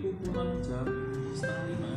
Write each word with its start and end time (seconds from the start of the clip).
itu 0.00 0.16
pulang 0.24 0.56
jam 0.64 0.88
setengah 1.36 1.76
lima 1.76 1.92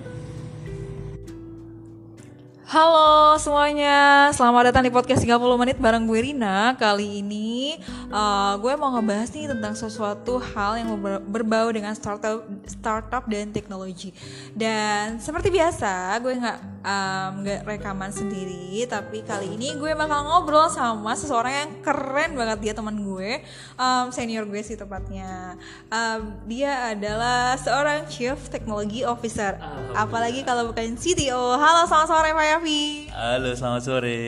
Halo 2.68 3.33
semuanya, 3.34 4.30
selamat 4.30 4.70
datang 4.70 4.86
di 4.86 4.94
podcast 4.94 5.26
30 5.26 5.42
menit 5.58 5.78
bareng 5.82 6.06
gue 6.06 6.22
Rina. 6.22 6.78
Kali 6.78 7.18
ini 7.26 7.82
uh, 8.14 8.54
gue 8.62 8.78
mau 8.78 8.94
ngebahas 8.94 9.26
nih 9.34 9.50
tentang 9.50 9.74
sesuatu 9.74 10.38
hal 10.38 10.78
yang 10.78 10.94
ber- 11.02 11.24
berbau 11.26 11.66
dengan 11.74 11.98
startup, 11.98 12.46
startup 12.70 13.26
dan 13.26 13.50
teknologi. 13.50 14.14
Dan 14.54 15.18
seperti 15.18 15.50
biasa 15.50 16.22
gue 16.22 16.38
nggak 16.38 16.60
um, 16.86 17.30
nggak 17.42 17.62
rekaman 17.66 18.14
sendiri 18.14 18.86
Tapi 18.86 19.26
kali 19.26 19.58
ini 19.58 19.82
gue 19.82 19.98
bakal 19.98 20.30
ngobrol 20.30 20.70
sama 20.70 21.18
seseorang 21.18 21.54
yang 21.58 21.72
keren 21.82 22.38
banget. 22.38 22.70
Dia 22.70 22.74
teman 22.78 23.02
gue 23.02 23.42
um, 23.82 24.14
Senior 24.14 24.46
gue 24.46 24.62
sih 24.62 24.78
tepatnya. 24.78 25.58
Um, 25.90 26.38
Dia 26.46 26.94
adalah 26.94 27.58
seorang 27.58 28.06
Chief 28.06 28.38
Technology 28.54 29.02
Officer. 29.02 29.58
Apalagi 29.98 30.46
kalau 30.46 30.70
bukan 30.70 30.94
CTO 30.94 31.58
Halo 31.58 31.90
selamat 31.90 32.08
sore 32.14 32.30
Pak 32.30 32.46
Yafi 32.46 33.10
halo 33.24 33.56
selamat 33.56 33.82
sore 33.88 34.24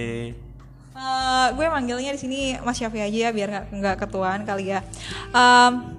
Eh, 0.95 1.47
gue 1.59 1.67
manggilnya 1.67 2.15
di 2.15 2.19
sini 2.23 2.39
Mas 2.63 2.79
Syafi 2.79 3.03
aja 3.03 3.27
ya 3.27 3.29
biar 3.35 3.51
nggak 3.51 3.65
nggak 3.83 3.95
ketuaan 4.07 4.47
kali 4.47 4.71
ya. 4.71 4.79
Em, 5.35 5.91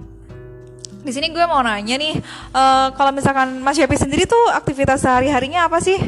di 1.05 1.13
sini 1.13 1.29
gue 1.29 1.45
mau 1.45 1.61
nanya 1.61 2.01
nih, 2.01 2.17
eh, 2.57 2.87
kalau 2.97 3.13
misalkan 3.13 3.61
Mas 3.61 3.77
Syafi 3.77 3.93
sendiri 3.93 4.25
tuh 4.25 4.49
aktivitas 4.49 5.05
sehari 5.05 5.29
harinya 5.29 5.69
apa 5.69 5.77
sih? 5.77 6.01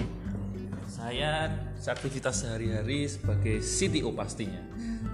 saya 0.90 1.54
aktivitas 1.86 2.46
sehari-hari 2.46 3.06
sebagai 3.10 3.62
CTO 3.62 4.14
pastinya 4.14 4.62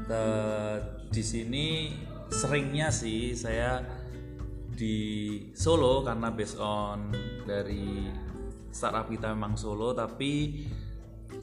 Te- 0.08 1.08
di 1.08 1.24
sini 1.24 1.68
seringnya 2.28 2.92
sih 2.92 3.32
saya 3.32 3.80
di 4.76 4.96
Solo 5.56 6.04
karena 6.04 6.36
based 6.36 6.60
on 6.60 7.16
dari 7.48 8.12
startup 8.76 9.08
kita 9.08 9.32
memang 9.32 9.56
Solo 9.56 9.96
tapi 9.96 10.64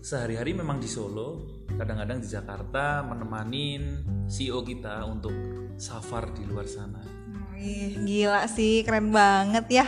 sehari-hari 0.03 0.51
memang 0.51 0.83
di 0.83 0.91
Solo 0.91 1.47
kadang-kadang 1.79 2.19
di 2.19 2.27
Jakarta 2.27 3.07
menemanin 3.07 4.03
CEO 4.27 4.67
kita 4.67 5.07
untuk 5.07 5.33
safar 5.79 6.35
di 6.35 6.43
luar 6.43 6.67
sana 6.67 6.99
Wih, 7.55 7.95
gila 8.03 8.51
sih, 8.51 8.83
keren 8.83 9.15
banget 9.15 9.71
ya. 9.71 9.87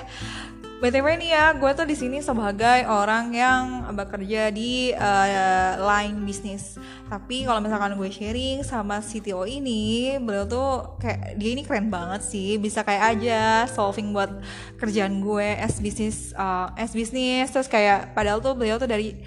BTW 0.79 1.19
nih 1.19 1.35
ya, 1.35 1.51
gue 1.59 1.71
tuh 1.75 1.89
di 1.89 1.97
sini 1.99 2.23
sebagai 2.23 2.87
orang 2.87 3.35
yang 3.35 3.89
bekerja 3.97 4.55
di 4.55 4.95
eh, 4.95 5.71
line 5.83 6.23
bisnis. 6.23 6.79
Tapi 7.11 7.43
kalau 7.43 7.59
misalkan 7.59 7.99
gue 7.99 8.11
sharing 8.15 8.63
sama 8.63 9.03
CTO 9.03 9.43
ini, 9.49 10.15
beliau 10.23 10.47
tuh 10.47 11.01
kayak 11.03 11.35
dia 11.35 11.51
ini 11.57 11.67
keren 11.67 11.91
banget 11.91 12.23
sih, 12.23 12.63
bisa 12.63 12.87
kayak 12.87 13.19
aja 13.19 13.67
solving 13.67 14.15
buat 14.15 14.31
kerjaan 14.79 15.19
gue 15.19 15.59
as 15.59 15.83
bisnis, 15.83 16.31
eh, 16.37 16.69
as 16.79 16.95
bisnis. 16.95 17.51
Terus 17.51 17.67
kayak 17.67 18.15
padahal 18.15 18.39
tuh 18.39 18.55
beliau 18.55 18.79
tuh 18.79 18.87
dari 18.87 19.19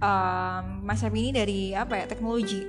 um, 0.00 0.64
Mas 0.84 1.00
Syafi 1.00 1.18
ini 1.18 1.30
dari 1.32 1.60
apa 1.72 2.00
ya 2.00 2.04
teknologi 2.08 2.62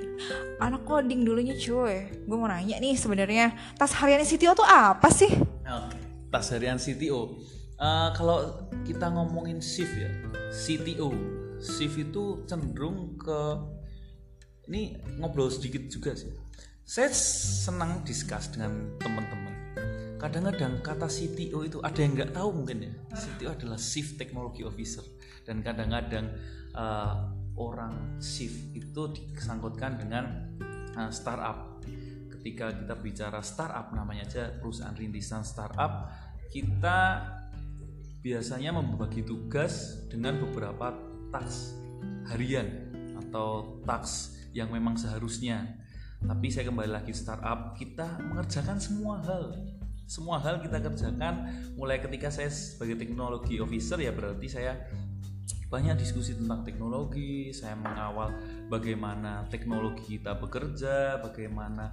anak 0.59 0.83
coding 0.87 1.23
dulunya 1.27 1.53
cuy 1.55 2.25
gue 2.25 2.37
mau 2.37 2.47
nanya 2.47 2.79
nih 2.79 2.95
sebenarnya 2.95 3.53
tas 3.77 3.93
harian 3.97 4.23
CTO 4.23 4.55
tuh 4.57 4.67
apa 4.67 5.07
sih 5.11 5.29
Oke, 5.67 5.99
tas 6.31 6.47
harian 6.55 6.79
CTO. 6.79 7.43
Eh, 7.77 8.09
kalau 8.15 8.71
kita 8.87 9.11
ngomongin 9.11 9.59
shift 9.59 9.91
ya, 9.99 10.07
CTO, 10.49 11.11
shift 11.59 11.99
itu 11.99 12.47
cenderung 12.47 13.19
ke 13.19 13.39
ini 14.71 14.95
ngobrol 15.19 15.51
sedikit 15.51 15.85
juga 15.91 16.15
sih. 16.15 16.31
Saya 16.87 17.11
senang 17.11 18.07
discuss 18.07 18.47
dengan 18.47 18.95
teman-teman. 18.95 19.53
Kadang-kadang 20.17 20.79
kata 20.79 21.11
CTO 21.11 21.67
itu 21.67 21.77
ada 21.83 21.99
yang 21.99 22.15
nggak 22.15 22.31
tahu 22.31 22.63
mungkin 22.63 22.87
ya. 22.87 22.93
CTO 23.11 23.53
adalah 23.53 23.77
Chief 23.77 24.15
Technology 24.15 24.63
Officer 24.63 25.03
dan 25.43 25.59
kadang-kadang 25.61 26.31
eh, 26.77 27.13
orang 27.57 28.21
shift 28.21 28.77
itu 28.77 29.01
disangkutkan 29.33 29.97
dengan 29.97 30.53
eh, 30.93 31.09
startup. 31.09 31.81
Ketika 32.37 32.71
kita 32.71 32.95
bicara 33.01 33.41
startup 33.41 33.91
namanya 33.91 34.23
aja 34.29 34.53
perusahaan 34.61 34.95
rintisan 34.95 35.43
startup 35.43 36.07
kita 36.47 37.27
biasanya 38.23 38.71
membagi 38.71 39.23
tugas 39.23 40.03
dengan 40.07 40.39
beberapa 40.39 40.95
task 41.31 41.75
harian 42.31 42.67
atau 43.19 43.79
task 43.83 44.35
yang 44.55 44.71
memang 44.71 44.95
seharusnya. 44.95 45.75
Tapi 46.17 46.49
saya 46.49 46.71
kembali 46.73 46.91
lagi 46.91 47.13
startup 47.13 47.77
kita 47.77 48.19
mengerjakan 48.25 48.81
semua 48.81 49.21
hal. 49.21 49.53
Semua 50.07 50.39
hal 50.39 50.63
kita 50.63 50.79
kerjakan. 50.81 51.51
Mulai 51.75 51.99
ketika 51.99 52.31
saya 52.31 52.49
sebagai 52.49 52.97
teknologi 52.97 53.59
officer 53.59 53.99
ya 54.01 54.09
berarti 54.15 54.47
saya 54.49 54.87
banyak 55.67 55.99
diskusi 55.99 56.31
tentang 56.31 56.63
teknologi 56.63 57.51
saya 57.51 57.75
mengawal 57.75 58.31
bagaimana 58.71 59.43
teknologi 59.51 60.17
kita 60.17 60.39
bekerja 60.39 61.19
bagaimana 61.19 61.91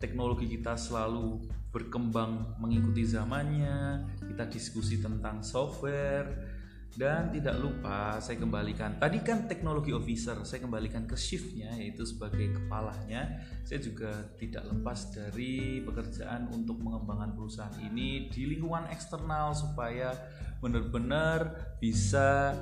teknologi 0.00 0.48
kita 0.48 0.80
selalu 0.80 1.44
berkembang 1.72 2.56
mengikuti 2.56 3.04
zamannya 3.04 4.04
kita 4.24 4.48
diskusi 4.48 4.96
tentang 4.96 5.44
software 5.44 6.56
dan 6.96 7.28
tidak 7.28 7.60
lupa 7.60 8.16
saya 8.24 8.40
kembalikan 8.40 8.96
tadi 8.96 9.20
kan 9.20 9.44
teknologi 9.44 9.92
officer 9.92 10.40
saya 10.48 10.64
kembalikan 10.64 11.04
ke 11.04 11.12
shiftnya 11.12 11.76
yaitu 11.76 12.08
sebagai 12.08 12.56
kepalanya. 12.56 13.44
Saya 13.68 13.84
juga 13.84 14.32
tidak 14.40 14.64
lepas 14.72 15.12
dari 15.12 15.84
pekerjaan 15.84 16.48
untuk 16.48 16.80
mengembangkan 16.80 17.36
perusahaan 17.36 17.76
ini 17.84 18.32
di 18.32 18.48
lingkungan 18.48 18.88
eksternal 18.88 19.52
supaya 19.52 20.16
benar-benar 20.64 21.52
bisa 21.76 22.56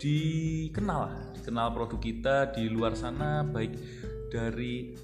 dikenal 0.00 1.36
dikenal 1.36 1.76
produk 1.76 2.00
kita 2.00 2.36
di 2.56 2.72
luar 2.72 2.96
sana 2.96 3.44
baik 3.44 3.76
dari 4.32 4.96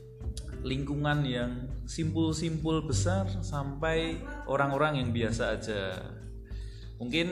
lingkungan 0.64 1.20
yang 1.22 1.52
simpul-simpul 1.84 2.82
besar 2.88 3.28
sampai 3.44 4.18
orang-orang 4.50 4.98
yang 5.04 5.10
biasa 5.14 5.42
aja. 5.54 5.82
Mungkin 6.96 7.28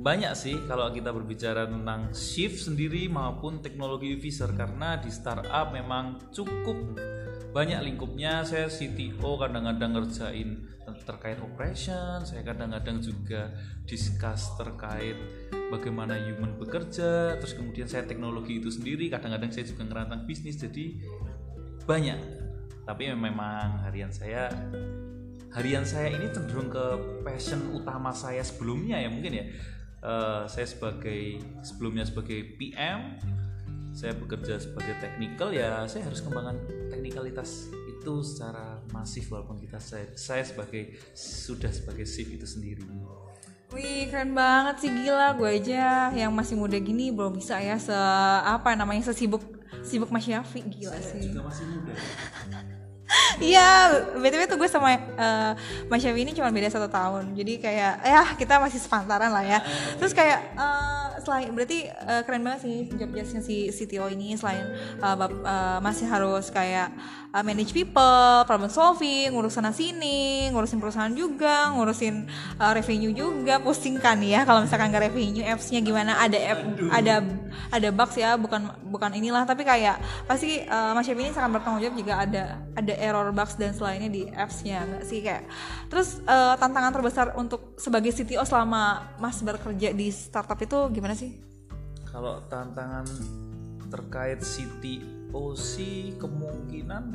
banyak 0.00 0.32
sih 0.38 0.56
kalau 0.70 0.88
kita 0.94 1.10
berbicara 1.10 1.66
tentang 1.66 2.14
shift 2.14 2.64
sendiri 2.64 3.10
maupun 3.10 3.58
teknologi 3.58 4.14
officer 4.14 4.48
karena 4.54 4.96
di 5.02 5.10
startup 5.10 5.74
memang 5.74 6.30
cukup 6.30 6.96
banyak 7.50 7.82
lingkupnya. 7.82 8.46
Saya 8.46 8.70
CTO 8.70 9.36
kadang-kadang 9.36 9.98
ngerjain 9.98 10.75
terkait 11.04 11.36
operation 11.42 12.24
saya 12.24 12.46
kadang-kadang 12.46 13.02
juga 13.02 13.52
discuss 13.84 14.56
terkait 14.56 15.18
bagaimana 15.68 16.16
human 16.16 16.56
bekerja 16.56 17.36
terus 17.36 17.52
kemudian 17.52 17.90
saya 17.90 18.06
teknologi 18.06 18.62
itu 18.62 18.70
sendiri 18.70 19.10
kadang-kadang 19.10 19.50
saya 19.50 19.66
juga 19.68 19.82
ngerancang 19.84 20.24
bisnis 20.24 20.56
jadi 20.56 20.96
banyak. 21.86 22.20
Tapi 22.86 23.10
memang 23.14 23.86
harian 23.86 24.10
saya 24.10 24.50
harian 25.54 25.86
saya 25.86 26.12
ini 26.12 26.28
cenderung 26.34 26.68
ke 26.68 26.84
passion 27.24 27.72
utama 27.72 28.12
saya 28.12 28.42
sebelumnya 28.42 29.00
ya 29.00 29.08
mungkin 29.08 29.32
ya. 29.42 29.44
Eh, 30.06 30.42
saya 30.46 30.66
sebagai 30.68 31.40
sebelumnya 31.66 32.04
sebagai 32.04 32.58
PM 32.58 33.18
saya 33.96 34.12
bekerja 34.12 34.60
sebagai 34.60 34.92
technical 35.00 35.48
ya 35.56 35.88
saya 35.88 36.04
harus 36.04 36.20
kembangkan 36.20 36.60
teknikalitas 36.92 37.72
itu 38.06 38.22
secara 38.22 38.78
masif 38.94 39.26
walaupun 39.34 39.58
kita 39.58 39.82
saya, 39.82 40.06
saya 40.14 40.46
sebagai 40.46 40.94
sudah 41.10 41.74
sebagai 41.74 42.06
shift 42.06 42.38
itu 42.38 42.46
sendiri. 42.46 42.86
Wih 43.74 44.06
keren 44.06 44.30
banget 44.30 44.86
sih 44.86 44.90
gila. 44.94 45.34
Gue 45.34 45.58
aja 45.58 46.14
yang 46.14 46.30
masih 46.30 46.54
muda 46.54 46.78
gini 46.78 47.10
belum 47.10 47.34
bisa 47.34 47.58
ya 47.58 47.74
se 47.74 47.98
apa 48.46 48.78
namanya 48.78 49.10
sesibuk 49.10 49.42
sibuk 49.82 50.14
Mas 50.14 50.22
Syafi 50.22 50.62
gila 50.62 50.94
sih. 51.02 51.34
juga 51.34 51.50
masih 51.50 51.66
muda 51.66 51.94
Iya, 53.38 53.66
btw 54.18 54.42
tuh 54.50 54.58
gue 54.58 54.70
sama 54.70 54.90
eh, 54.96 55.52
Mas 55.86 56.00
Syafi 56.02 56.20
ini 56.26 56.32
cuma 56.34 56.50
beda 56.50 56.68
satu 56.72 56.88
tahun, 56.90 57.36
jadi 57.38 57.52
kayak 57.60 57.92
ya 58.02 58.22
kita 58.34 58.58
masih 58.58 58.80
sepantaran 58.82 59.30
lah 59.30 59.44
ya. 59.44 59.58
Terus 60.00 60.10
kayak 60.10 60.38
eh, 60.56 61.06
selain 61.22 61.50
berarti 61.54 61.86
eh, 61.86 62.22
keren 62.26 62.42
banget 62.42 62.66
sih 62.66 62.74
job 62.96 63.10
desknya 63.14 63.42
si 63.42 63.70
CTO 63.70 64.10
ini. 64.10 64.34
Selain 64.34 64.66
bap- 64.98 65.42
eh, 65.44 65.78
masih 65.84 66.06
harus 66.08 66.50
kayak 66.50 66.90
eh, 67.30 67.42
manage 67.46 67.70
people, 67.70 68.42
problem 68.48 68.70
solving, 68.72 69.30
ngurus 69.30 69.54
sana 69.54 69.70
sini, 69.70 70.50
ngurusin 70.50 70.80
perusahaan 70.82 71.12
juga, 71.12 71.70
ngurusin 71.76 72.26
eh, 72.58 72.72
revenue 72.74 73.12
juga, 73.14 73.62
pusing 73.62 74.00
kan 74.00 74.18
ya 74.18 74.42
kalau 74.42 74.64
misalkan 74.64 74.90
nggak 74.90 75.12
revenue 75.12 75.44
apps-nya 75.46 75.78
gimana? 75.78 76.18
Ada 76.18 76.38
app 76.56 76.60
ada 76.90 77.14
ada 77.70 77.88
bugs 77.90 78.16
ya 78.16 78.34
bukan 78.34 78.66
bukan 78.88 79.10
inilah. 79.14 79.44
Tapi 79.44 79.62
kayak 79.62 79.96
pasti 80.26 80.62
eh, 80.62 80.90
Mas 80.94 81.04
Syafi 81.06 81.22
ini 81.22 81.32
sangat 81.34 81.60
bertanggung 81.60 81.82
jawab 81.82 81.96
jika 81.98 82.14
ada 82.24 82.42
ada 82.76 82.94
error 82.96 83.30
bugs 83.30 83.60
dan 83.60 83.76
selainnya 83.76 84.10
di 84.10 84.22
apps-nya 84.32 84.84
nggak 84.84 85.04
sih 85.04 85.20
kayak 85.22 85.44
terus 85.92 86.20
eh, 86.24 86.54
tantangan 86.58 86.92
terbesar 86.92 87.26
untuk 87.36 87.76
sebagai 87.76 88.10
CTO 88.10 88.42
selama 88.42 89.14
Mas 89.20 89.40
bekerja 89.44 89.92
di 89.92 90.08
startup 90.10 90.58
itu 90.60 90.78
gimana 90.90 91.14
sih? 91.14 91.46
kalau 92.16 92.40
tantangan 92.48 93.04
terkait 93.92 94.40
CTO 94.40 95.52
sih 95.52 96.16
kemungkinan 96.16 97.12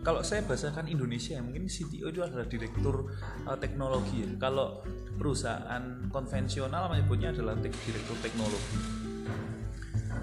kalau 0.00 0.24
saya 0.24 0.40
bahasakan 0.40 0.88
Indonesia 0.88 1.36
mungkin 1.44 1.68
CTO 1.68 2.08
itu 2.08 2.24
adalah 2.24 2.48
direktur 2.48 3.12
uh, 3.44 3.58
teknologi 3.60 4.24
ya. 4.24 4.30
Kalau 4.40 4.80
perusahaan 5.20 6.08
konvensional 6.08 6.88
menyebutnya 6.88 7.34
adalah 7.34 7.58
tek- 7.60 7.76
direktur 7.84 8.16
teknologi. 8.24 8.78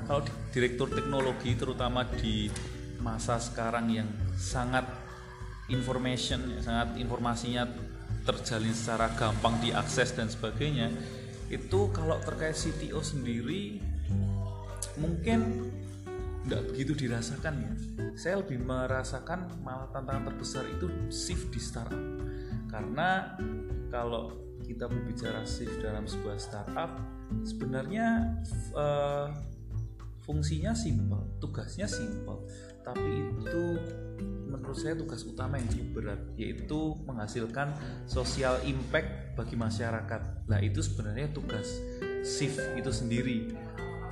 Kalau 0.09 0.25
di- 0.25 0.37
direktur 0.57 0.89
teknologi 0.89 1.53
terutama 1.53 2.01
di 2.17 2.49
masa 3.05 3.37
sekarang 3.37 3.93
yang 3.93 4.09
sangat 4.33 4.89
information, 5.69 6.57
ya, 6.57 6.59
sangat 6.65 6.97
informasinya 6.97 7.69
terjalin 8.25 8.73
secara 8.73 9.13
gampang 9.13 9.61
diakses 9.61 10.17
dan 10.17 10.25
sebagainya, 10.25 10.89
itu 11.53 11.93
kalau 11.93 12.17
terkait 12.25 12.57
CTO 12.57 13.05
sendiri 13.05 13.77
mungkin 14.97 15.69
nggak 16.49 16.73
begitu 16.73 17.05
dirasakan 17.05 17.53
ya. 17.61 17.73
Saya 18.17 18.41
lebih 18.41 18.61
merasakan 18.65 19.61
malah 19.61 19.89
tantangan 19.93 20.33
terbesar 20.33 20.65
itu 20.65 20.89
shift 21.13 21.53
di 21.53 21.61
startup. 21.61 22.01
Karena 22.69 23.37
kalau 23.93 24.33
kita 24.65 24.89
berbicara 24.89 25.45
shift 25.45 25.81
dalam 25.81 26.09
sebuah 26.09 26.37
startup 26.41 26.97
sebenarnya 27.45 28.41
eh, 28.73 29.27
fungsinya 30.25 30.73
simpel 30.73 31.21
tugasnya 31.37 31.85
simpel 31.85 32.41
tapi 32.85 33.33
itu 33.41 33.65
menurut 34.45 34.77
saya 34.77 34.95
tugas 34.95 35.25
utama 35.25 35.57
yang 35.57 35.67
cukup 35.67 35.89
berat 35.99 36.21
yaitu 36.37 36.95
menghasilkan 37.09 37.73
social 38.05 38.61
impact 38.63 39.33
bagi 39.33 39.57
masyarakat. 39.57 40.45
Nah 40.45 40.59
itu 40.61 40.85
sebenarnya 40.85 41.33
tugas 41.33 41.65
shift 42.21 42.61
itu 42.77 42.91
sendiri. 42.93 43.51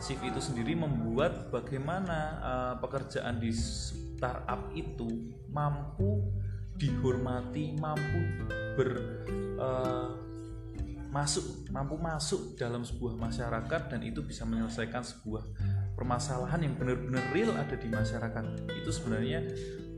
Shift 0.01 0.25
itu 0.25 0.41
sendiri 0.41 0.75
membuat 0.75 1.53
bagaimana 1.53 2.19
uh, 2.43 2.75
pekerjaan 2.81 3.39
di 3.39 3.53
startup 3.53 4.73
itu 4.75 5.31
mampu 5.47 6.19
dihormati, 6.75 7.77
mampu 7.77 8.19
ber 8.75 8.89
uh, 9.61 10.09
masuk, 11.13 11.69
mampu 11.69 11.93
masuk 12.01 12.57
dalam 12.57 12.81
sebuah 12.81 13.13
masyarakat 13.13 13.81
dan 13.93 14.01
itu 14.01 14.25
bisa 14.25 14.49
menyelesaikan 14.49 15.05
sebuah 15.05 15.45
permasalahan 16.03 16.67
yang 16.67 16.75
benar-benar 16.75 17.23
real 17.31 17.55
ada 17.55 17.79
di 17.79 17.87
masyarakat. 17.87 18.43
Itu 18.75 18.91
sebenarnya 18.91 19.39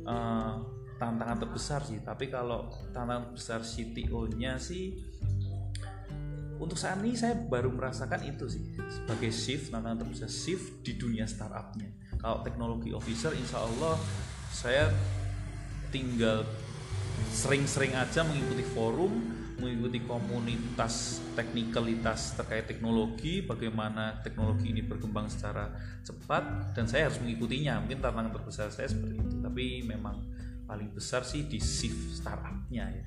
uh, 0.06 0.62
tantangan 1.02 1.42
terbesar 1.42 1.82
sih. 1.82 1.98
Tapi 2.06 2.30
kalau 2.30 2.70
tantangan 2.94 3.34
besar 3.34 3.66
CTO-nya 3.66 4.62
sih 4.62 5.02
untuk 6.56 6.80
saat 6.80 7.04
ini 7.04 7.20
saya 7.20 7.36
baru 7.36 7.68
merasakan 7.68 8.24
itu 8.32 8.48
sih 8.48 8.64
sebagai 8.88 9.28
shift 9.28 9.76
tantangan 9.76 10.08
terbesar 10.08 10.32
shift 10.32 10.88
di 10.88 10.96
dunia 10.96 11.28
startupnya 11.28 11.92
kalau 12.16 12.40
teknologi 12.48 12.96
officer 12.96 13.36
insya 13.36 13.60
Allah 13.60 14.00
saya 14.56 14.88
tinggal 15.92 16.48
sering-sering 17.36 17.94
aja 17.94 18.24
mengikuti 18.24 18.64
forum 18.64 19.14
mengikuti 19.56 20.04
komunitas 20.04 21.24
teknikalitas 21.34 22.36
terkait 22.36 22.68
teknologi 22.68 23.40
bagaimana 23.40 24.20
teknologi 24.20 24.72
ini 24.72 24.84
berkembang 24.84 25.32
secara 25.32 25.72
cepat 26.04 26.76
dan 26.76 26.86
saya 26.86 27.08
harus 27.08 27.20
mengikutinya. 27.24 27.80
Mungkin 27.84 28.04
tantangan 28.04 28.36
terbesar 28.36 28.68
saya 28.72 28.92
seperti 28.92 29.16
itu 29.16 29.36
tapi 29.40 29.84
memang 29.88 30.28
paling 30.66 30.92
besar 30.92 31.24
sih 31.24 31.46
di 31.48 31.62
shift 31.62 32.20
startupnya 32.20 32.90
ya. 32.90 33.06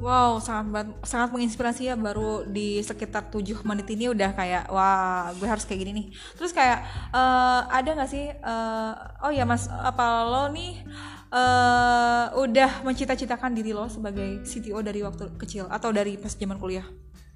Wow, 0.00 0.40
sangat 0.40 0.92
sangat 1.04 1.32
menginspirasi 1.32 1.88
ya 1.88 1.96
baru 1.96 2.44
di 2.44 2.80
sekitar 2.84 3.32
7 3.32 3.64
menit 3.64 3.88
ini 3.92 4.12
udah 4.12 4.32
kayak 4.32 4.68
wah, 4.68 5.32
gue 5.36 5.48
harus 5.48 5.64
kayak 5.64 5.80
gini 5.84 5.92
nih. 5.92 6.06
Terus 6.36 6.52
kayak 6.52 6.84
uh, 7.12 7.68
ada 7.68 7.88
nggak 7.96 8.10
sih 8.10 8.28
uh, 8.28 8.92
oh 9.24 9.32
ya 9.32 9.44
Mas, 9.48 9.68
apa 9.68 10.24
lo 10.28 10.52
nih 10.52 10.84
uh, 11.30 12.26
udah 12.36 12.82
mencita-citakan 12.84 13.54
diri 13.54 13.70
lo 13.74 13.86
sebagai 13.86 14.42
CTO 14.42 14.82
dari 14.82 15.00
waktu 15.02 15.34
kecil 15.38 15.66
atau 15.70 15.90
dari 15.94 16.18
pas 16.18 16.34
zaman 16.34 16.58
kuliah? 16.58 16.86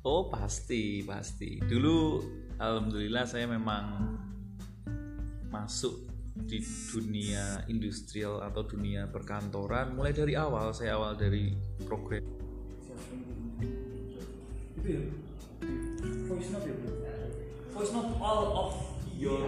Oh, 0.04 0.28
pasti, 0.28 1.00
pasti. 1.00 1.62
Dulu 1.64 2.20
alhamdulillah 2.60 3.24
saya 3.24 3.48
memang 3.48 4.14
masuk 5.48 6.14
di 6.34 6.58
dunia 6.90 7.62
industrial 7.70 8.42
atau 8.42 8.66
dunia 8.66 9.06
perkantoran 9.06 9.94
mulai 9.94 10.10
dari 10.10 10.34
awal 10.34 10.74
saya 10.74 10.98
awal 10.98 11.14
dari 11.14 11.54
program 11.86 12.26
itu 14.82 14.88
ya 14.98 15.02
voice 16.26 16.50
note 16.50 16.66
ya 16.66 16.74
voice 17.70 17.92
note 17.94 18.10
all 18.18 18.42
of 18.50 18.72
your 19.14 19.46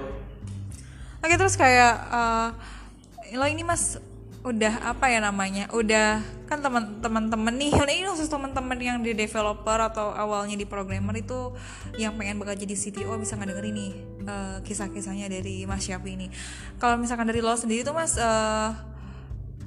Oke 1.26 1.34
terus 1.34 1.58
kayak 1.58 2.06
uh, 2.06 2.54
lo 3.34 3.50
ini 3.50 3.66
mas 3.66 3.98
udah 4.46 4.94
apa 4.94 5.10
ya 5.10 5.18
namanya? 5.18 5.66
Udah 5.74 6.22
kan 6.46 6.62
teman-teman 6.62 7.26
teman 7.26 7.54
nih. 7.58 7.74
Ini 7.74 8.06
khusus 8.06 8.30
teman-teman 8.30 8.78
yang 8.78 9.02
di 9.02 9.10
developer 9.10 9.74
atau 9.82 10.14
awalnya 10.14 10.54
di 10.54 10.62
programmer 10.62 11.18
itu 11.18 11.50
yang 11.98 12.14
pengen 12.14 12.38
bakal 12.38 12.54
jadi 12.54 12.78
CTO 12.78 13.18
bisa 13.18 13.34
ngedenger 13.34 13.66
ini 13.66 13.98
uh, 14.22 14.62
kisah-kisahnya 14.62 15.26
dari 15.26 15.66
Mas 15.66 15.82
Syafi 15.82 16.14
ini. 16.14 16.30
Kalau 16.78 16.94
misalkan 16.94 17.26
dari 17.26 17.42
lo 17.42 17.58
sendiri 17.58 17.82
tuh 17.82 17.98
Mas 17.98 18.14
uh, 18.22 18.70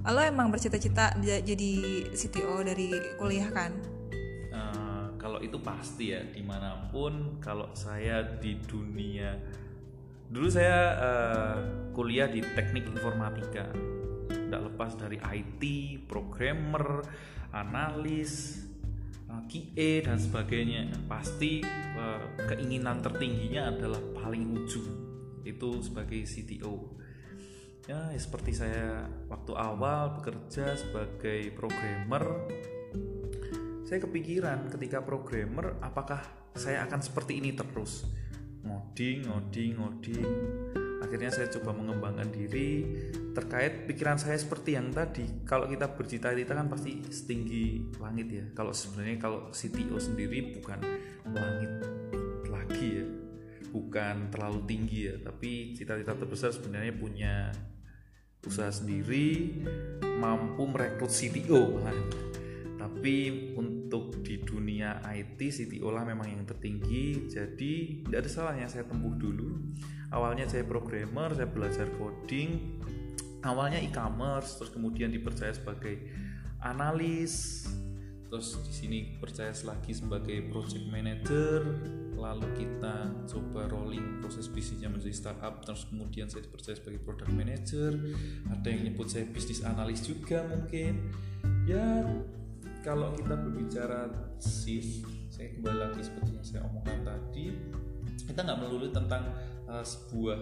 lo 0.07 0.23
emang 0.23 0.47
bercita-cita 0.47 1.19
jadi 1.19 1.71
CTO 2.15 2.63
dari 2.63 2.95
kuliah 3.19 3.51
kan? 3.51 3.75
Uh, 4.55 5.11
kalau 5.19 5.43
itu 5.43 5.59
pasti 5.59 6.15
ya 6.15 6.23
di 6.23 6.39
mana 6.39 6.87
pun 6.87 7.43
kalau 7.43 7.67
saya 7.75 8.23
di 8.39 8.55
dunia. 8.63 9.35
Dulu 10.29 10.47
saya 10.47 10.79
uh, 10.95 11.57
kuliah 11.91 12.31
di 12.31 12.39
teknik 12.53 12.87
informatika 12.87 13.98
tidak 14.49 14.73
lepas 14.73 14.97
dari 14.97 15.21
IT, 15.21 15.61
programmer, 16.09 17.05
analis, 17.53 18.65
QA 19.45 20.01
dan 20.01 20.17
sebagainya. 20.17 20.89
Pasti 21.05 21.61
keinginan 22.49 23.05
tertingginya 23.05 23.69
adalah 23.69 24.01
paling 24.17 24.57
ujung 24.57 24.89
itu 25.45 25.69
sebagai 25.85 26.25
CTO. 26.25 26.97
Ya, 27.85 28.09
seperti 28.17 28.57
saya 28.57 29.05
waktu 29.29 29.53
awal 29.53 30.17
bekerja 30.17 30.77
sebagai 30.77 31.53
programmer, 31.53 32.49
saya 33.85 34.01
kepikiran 34.01 34.69
ketika 34.69 35.01
programmer 35.01 35.77
apakah 35.81 36.21
saya 36.53 36.85
akan 36.85 37.01
seperti 37.01 37.41
ini 37.41 37.53
terus 37.53 38.05
ngoding, 38.61 39.25
ngoding, 39.25 39.71
ngoding 39.81 40.29
akhirnya 40.99 41.31
saya 41.31 41.47
coba 41.47 41.71
mengembangkan 41.75 42.29
diri 42.31 42.85
terkait 43.31 43.87
pikiran 43.87 44.19
saya 44.19 44.35
seperti 44.35 44.75
yang 44.75 44.91
tadi. 44.91 45.25
Kalau 45.47 45.65
kita 45.67 45.95
bercita-cita 45.95 46.53
kan 46.55 46.67
pasti 46.67 46.99
setinggi 47.07 47.95
langit 47.99 48.27
ya. 48.29 48.45
Kalau 48.51 48.75
sebenarnya 48.75 49.17
kalau 49.17 49.39
CTO 49.49 49.95
sendiri 49.95 50.59
bukan 50.59 50.79
langit 51.31 51.71
lagi 52.51 52.87
ya. 53.03 53.05
Bukan 53.69 54.33
terlalu 54.33 54.59
tinggi 54.67 54.99
ya. 55.07 55.15
Tapi 55.23 55.73
cita-cita 55.77 56.13
terbesar 56.17 56.51
sebenarnya 56.51 56.93
punya 56.95 57.33
usaha 58.43 58.71
sendiri 58.71 59.59
mampu 60.19 60.63
merekrut 60.63 61.11
CTO 61.11 61.83
tapi 62.99 63.55
untuk 63.55 64.19
di 64.27 64.43
dunia 64.43 64.99
IT 65.07 65.39
CTO 65.39 65.87
lah 65.87 66.03
memang 66.03 66.27
yang 66.27 66.43
tertinggi. 66.43 67.31
Jadi 67.31 68.03
tidak 68.03 68.27
ada 68.27 68.29
salahnya 68.31 68.67
saya 68.67 68.83
tempuh 68.83 69.15
dulu 69.15 69.55
awalnya 70.09 70.45
saya 70.49 70.65
programmer 70.65 71.33
saya 71.33 71.49
belajar 71.49 71.87
coding. 71.97 72.81
Awalnya 73.39 73.79
e-commerce 73.79 74.59
terus 74.59 74.71
kemudian 74.75 75.13
dipercaya 75.13 75.55
sebagai 75.55 75.95
analis. 76.59 77.65
Terus 78.29 78.61
di 78.67 78.73
sini 78.73 78.99
percaya 79.17 79.49
lagi 79.65 79.91
sebagai 79.95 80.37
project 80.51 80.85
manager. 80.91 81.61
Lalu 82.19 82.47
kita 82.59 83.15
coba 83.31 83.71
rolling 83.71 84.19
proses 84.19 84.51
bisnisnya 84.51 84.91
menjadi 84.91 85.15
startup 85.15 85.63
terus 85.63 85.87
kemudian 85.87 86.27
saya 86.27 86.43
dipercaya 86.43 86.75
sebagai 86.75 86.99
product 86.99 87.31
manager. 87.31 87.95
Ada 88.51 88.67
yang 88.67 88.91
nyebut 88.91 89.07
saya 89.07 89.23
bisnis 89.31 89.63
analis 89.63 90.03
juga 90.03 90.43
mungkin. 90.51 91.15
Ya 91.63 92.03
kalau 92.83 93.15
kita 93.15 93.39
berbicara 93.39 94.11
shift 94.39 95.07
saya 95.31 95.55
kembali 95.55 95.79
lagi 95.79 96.01
seperti 96.03 96.31
yang 96.35 96.43
saya 96.43 96.61
omongkan 96.67 96.99
tadi 97.07 97.55
kita 98.27 98.43
nggak 98.43 98.59
melulu 98.59 98.87
tentang 98.91 99.23
uh, 99.69 99.85
sebuah 99.85 100.41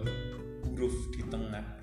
huruf 0.64 0.96
di 1.12 1.22
tengah. 1.28 1.78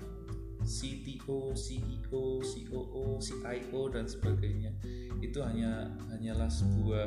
CTO, 0.66 1.54
CEO, 1.54 2.42
COO, 2.42 3.22
CIO 3.22 3.80
dan 3.86 4.10
sebagainya. 4.10 4.74
Itu 5.22 5.38
hanya 5.46 5.94
hanyalah 6.10 6.50
sebuah 6.50 7.06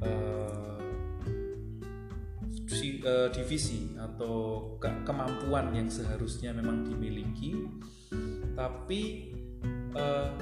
uh, 0.00 0.80
si, 2.64 3.04
divisi 3.36 3.92
atau 3.92 4.72
ke 4.80 4.88
kemampuan 5.04 5.76
yang 5.76 5.92
seharusnya 5.92 6.56
memang 6.56 6.88
dimiliki. 6.88 7.68
Tapi 8.56 9.36
uh, 9.92 10.32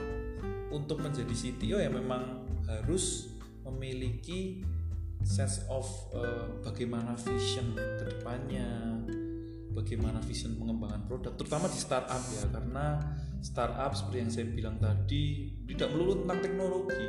untuk 0.71 1.03
menjadi 1.03 1.35
CTO 1.35 1.83
ya 1.83 1.91
memang 1.91 2.47
harus 2.71 3.35
memiliki 3.67 4.63
sense 5.27 5.67
of 5.67 5.85
uh, 6.15 6.63
bagaimana 6.63 7.19
vision 7.19 7.75
ke 7.75 8.15
depannya 8.15 9.03
bagaimana 9.75 10.23
vision 10.23 10.55
pengembangan 10.57 11.05
produk 11.05 11.35
terutama 11.35 11.67
di 11.67 11.77
startup 11.77 12.23
ya. 12.31 12.47
Karena 12.49 12.87
startup 13.43 13.93
seperti 13.93 14.19
yang 14.23 14.31
saya 14.33 14.47
bilang 14.49 14.77
tadi 14.79 15.53
tidak 15.67 15.91
melulu 15.93 16.25
tentang 16.25 16.39
teknologi. 16.41 17.07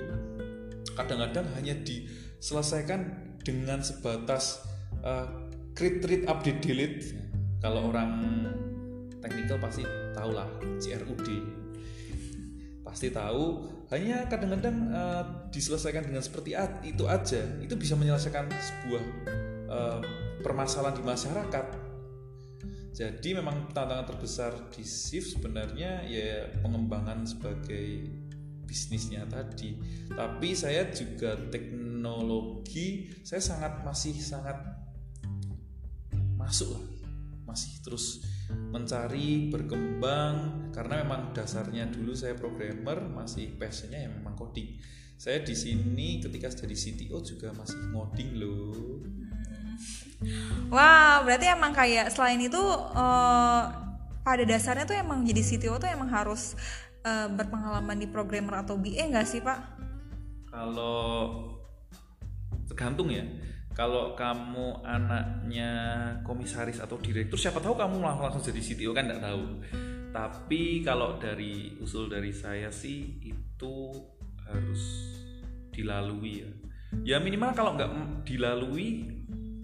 Kadang-kadang 0.98 1.46
hanya 1.56 1.78
diselesaikan 1.86 3.02
dengan 3.46 3.86
sebatas 3.86 4.66
uh, 5.06 5.48
create 5.78 6.02
read 6.10 6.24
update 6.26 6.60
delete. 6.66 7.06
Kalau 7.62 7.94
orang 7.94 8.12
teknikal 9.22 9.62
pasti 9.62 9.86
tahu 10.14 10.34
lah 10.34 10.50
CRUD 10.82 11.30
pasti 12.88 13.12
tahu 13.12 13.68
hanya 13.88 14.28
kadang-kadang 14.28 14.92
uh, 14.92 15.24
diselesaikan 15.48 16.04
dengan 16.04 16.20
seperti 16.20 16.52
itu 16.84 17.08
aja. 17.08 17.40
Itu 17.64 17.80
bisa 17.80 17.96
menyelesaikan 17.96 18.52
sebuah 18.52 19.04
uh, 19.72 20.00
permasalahan 20.44 21.00
di 21.00 21.04
masyarakat. 21.08 21.66
Jadi 22.98 23.30
memang 23.38 23.72
tantangan 23.72 24.10
terbesar 24.10 24.52
di 24.74 24.82
shift 24.82 25.38
sebenarnya 25.38 26.04
ya 26.10 26.50
pengembangan 26.66 27.24
sebagai 27.24 28.10
bisnisnya 28.68 29.24
tadi. 29.30 29.80
Tapi 30.12 30.50
saya 30.52 30.92
juga 30.92 31.40
teknologi 31.48 33.08
saya 33.24 33.40
sangat 33.40 33.88
masih 33.88 34.18
sangat 34.20 34.58
masuk 36.36 36.76
lah. 36.76 36.84
Masih 37.48 37.80
terus 37.80 38.20
mencari 38.52 39.52
berkembang 39.52 40.70
karena 40.72 41.04
memang 41.04 41.36
dasarnya 41.36 41.90
dulu 41.90 42.14
saya 42.14 42.38
programmer 42.38 43.02
masih 43.04 43.56
passionnya 43.58 44.08
yang 44.08 44.20
memang 44.20 44.38
coding 44.38 44.78
saya 45.18 45.42
di 45.42 45.58
sini 45.58 46.22
ketika 46.22 46.54
jadi 46.54 46.76
CTO 46.78 47.18
juga 47.26 47.50
masih 47.58 47.80
ngoding 47.92 48.32
loh 48.38 49.02
Wah, 50.74 51.22
berarti 51.22 51.46
emang 51.54 51.72
kayak 51.72 52.10
selain 52.10 52.42
itu 52.42 52.58
uh, 52.58 53.64
pada 54.26 54.44
dasarnya 54.44 54.84
tuh 54.84 54.98
emang 54.98 55.24
jadi 55.24 55.40
CTO 55.40 55.78
tuh 55.78 55.88
emang 55.88 56.10
harus 56.10 56.58
uh, 57.06 57.30
berpengalaman 57.32 57.96
di 58.02 58.08
programmer 58.10 58.66
atau 58.66 58.76
BA 58.76 59.08
nggak 59.08 59.28
sih 59.28 59.40
pak? 59.40 59.60
Kalau 60.50 61.54
tergantung 62.68 63.14
ya. 63.14 63.24
Kalau 63.78 64.18
kamu 64.18 64.82
anaknya 64.82 65.70
komisaris 66.26 66.82
atau 66.82 66.98
direktur, 66.98 67.38
siapa 67.38 67.62
tahu 67.62 67.78
kamu 67.78 68.02
langsung 68.02 68.42
jadi 68.42 68.58
CTO 68.58 68.90
kan 68.90 69.06
nggak 69.06 69.22
tahu. 69.22 69.62
Tapi 70.10 70.82
kalau 70.82 71.22
dari 71.22 71.78
usul 71.78 72.10
dari 72.10 72.34
saya 72.34 72.74
sih 72.74 73.22
itu 73.22 73.94
harus 74.50 74.82
dilalui 75.70 76.34
ya. 76.42 76.50
Ya 77.06 77.18
minimal 77.22 77.54
kalau 77.54 77.78
nggak 77.78 78.26
dilalui, 78.26 79.14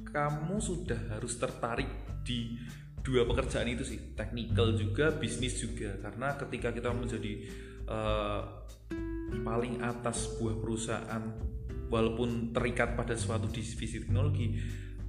kamu 0.06 0.62
sudah 0.62 1.18
harus 1.18 1.34
tertarik 1.42 1.90
di 2.22 2.54
dua 3.02 3.26
pekerjaan 3.26 3.68
itu 3.68 3.82
sih 3.84 4.14
technical 4.14 4.78
juga 4.78 5.12
bisnis 5.12 5.60
juga 5.60 6.00
karena 6.00 6.40
ketika 6.40 6.72
kita 6.72 6.94
menjadi 6.96 7.34
uh, 7.90 8.64
paling 9.44 9.84
atas 9.84 10.30
sebuah 10.30 10.56
perusahaan 10.64 11.24
walaupun 11.94 12.50
terikat 12.50 12.98
pada 12.98 13.14
suatu 13.14 13.46
divisi 13.54 14.02
teknologi 14.02 14.58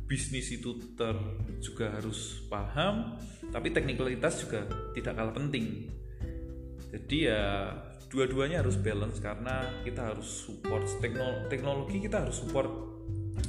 bisnis 0.05 0.53
itu 0.53 0.76
ter 0.93 1.17
juga 1.64 1.97
harus 1.97 2.45
paham 2.53 3.17
tapi 3.49 3.73
teknikalitas 3.73 4.45
juga 4.45 4.69
tidak 4.93 5.17
kalah 5.17 5.33
penting. 5.33 5.88
Jadi 6.93 7.25
ya 7.25 7.73
dua-duanya 8.12 8.61
harus 8.61 8.76
balance 8.76 9.17
karena 9.19 9.64
kita 9.81 10.12
harus 10.12 10.29
support 10.45 10.85
teknologi 11.49 12.05
kita 12.05 12.29
harus 12.29 12.45
support 12.45 12.69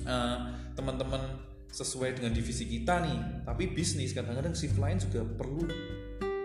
uh, 0.07 0.39
teman-teman 0.73 1.43
sesuai 1.69 2.23
dengan 2.23 2.31
divisi 2.31 2.63
kita 2.71 3.03
nih. 3.03 3.19
Tapi 3.43 3.75
bisnis 3.75 4.15
kadang-kadang 4.15 4.55
shift 4.55 4.79
lain 4.79 4.95
juga 4.95 5.27
perlu 5.27 5.67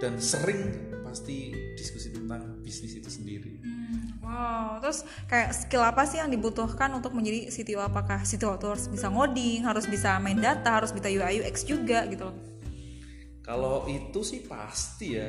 dan 0.02 0.18
sering 0.18 0.90
pasti 1.06 1.54
diskusi 1.78 2.10
tentang 2.10 2.58
bisnis 2.66 2.98
itu 2.98 3.06
sendiri 3.06 3.79
wow 4.22 4.78
terus 4.78 5.02
kayak 5.26 5.50
skill 5.54 5.82
apa 5.84 6.06
sih 6.06 6.18
yang 6.18 6.30
dibutuhkan 6.30 6.90
untuk 6.94 7.12
menjadi 7.16 7.50
CTO 7.50 7.82
apakah 7.84 8.22
CTO 8.22 8.56
itu 8.56 8.66
harus 8.70 8.86
bisa 8.88 9.06
ngoding 9.10 9.60
harus 9.66 9.84
bisa 9.86 10.16
main 10.22 10.38
data 10.38 10.82
harus 10.82 10.94
bisa 10.94 11.10
UI 11.10 11.42
UX 11.42 11.66
juga 11.66 12.06
gitu 12.06 12.30
loh? 12.30 12.36
Kalau 13.40 13.88
itu 13.90 14.22
sih 14.22 14.46
pasti 14.46 15.18
ya. 15.18 15.26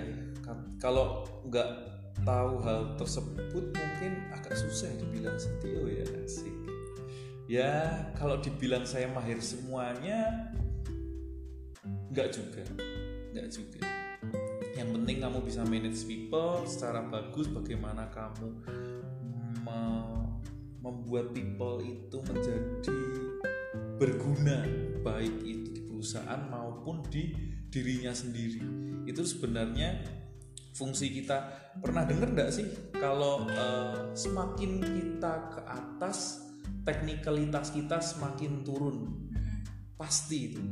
Kalau 0.78 1.26
nggak 1.48 1.70
tahu 2.22 2.62
hal 2.62 2.94
tersebut 3.00 3.74
mungkin 3.74 4.12
agak 4.30 4.54
susah 4.54 4.94
dibilang 5.00 5.34
CTO 5.42 5.90
ya 5.90 6.06
sih 6.30 6.54
ya 7.50 7.74
kalau 8.16 8.38
dibilang 8.40 8.86
saya 8.88 9.10
mahir 9.12 9.42
semuanya 9.44 10.54
nggak 12.14 12.30
juga. 12.32 12.64
Nggak 13.32 13.48
juga 13.52 14.01
yang 14.80 14.90
penting 14.96 15.20
kamu 15.20 15.40
bisa 15.44 15.62
manage 15.68 16.08
people 16.08 16.64
secara 16.64 17.04
bagus 17.04 17.52
bagaimana 17.52 18.08
kamu 18.12 18.48
me 19.68 19.82
membuat 20.82 21.30
people 21.38 21.78
itu 21.86 22.18
menjadi 22.26 22.98
berguna 24.02 24.66
baik 25.06 25.36
itu 25.46 25.68
di 25.78 25.82
perusahaan 25.86 26.42
maupun 26.50 27.06
di 27.06 27.30
dirinya 27.70 28.10
sendiri. 28.10 28.66
Itu 29.06 29.22
sebenarnya 29.22 30.02
fungsi 30.74 31.14
kita. 31.14 31.38
Pernah 31.78 32.10
dengar 32.10 32.34
nggak 32.34 32.50
sih 32.50 32.66
kalau 32.98 33.46
uh, 33.46 34.10
semakin 34.18 34.82
kita 34.82 35.54
ke 35.54 35.62
atas 35.70 36.42
teknikalitas 36.82 37.70
kita 37.70 38.02
semakin 38.02 38.66
turun? 38.66 39.30
Pasti 40.02 40.38
itu. 40.50 40.64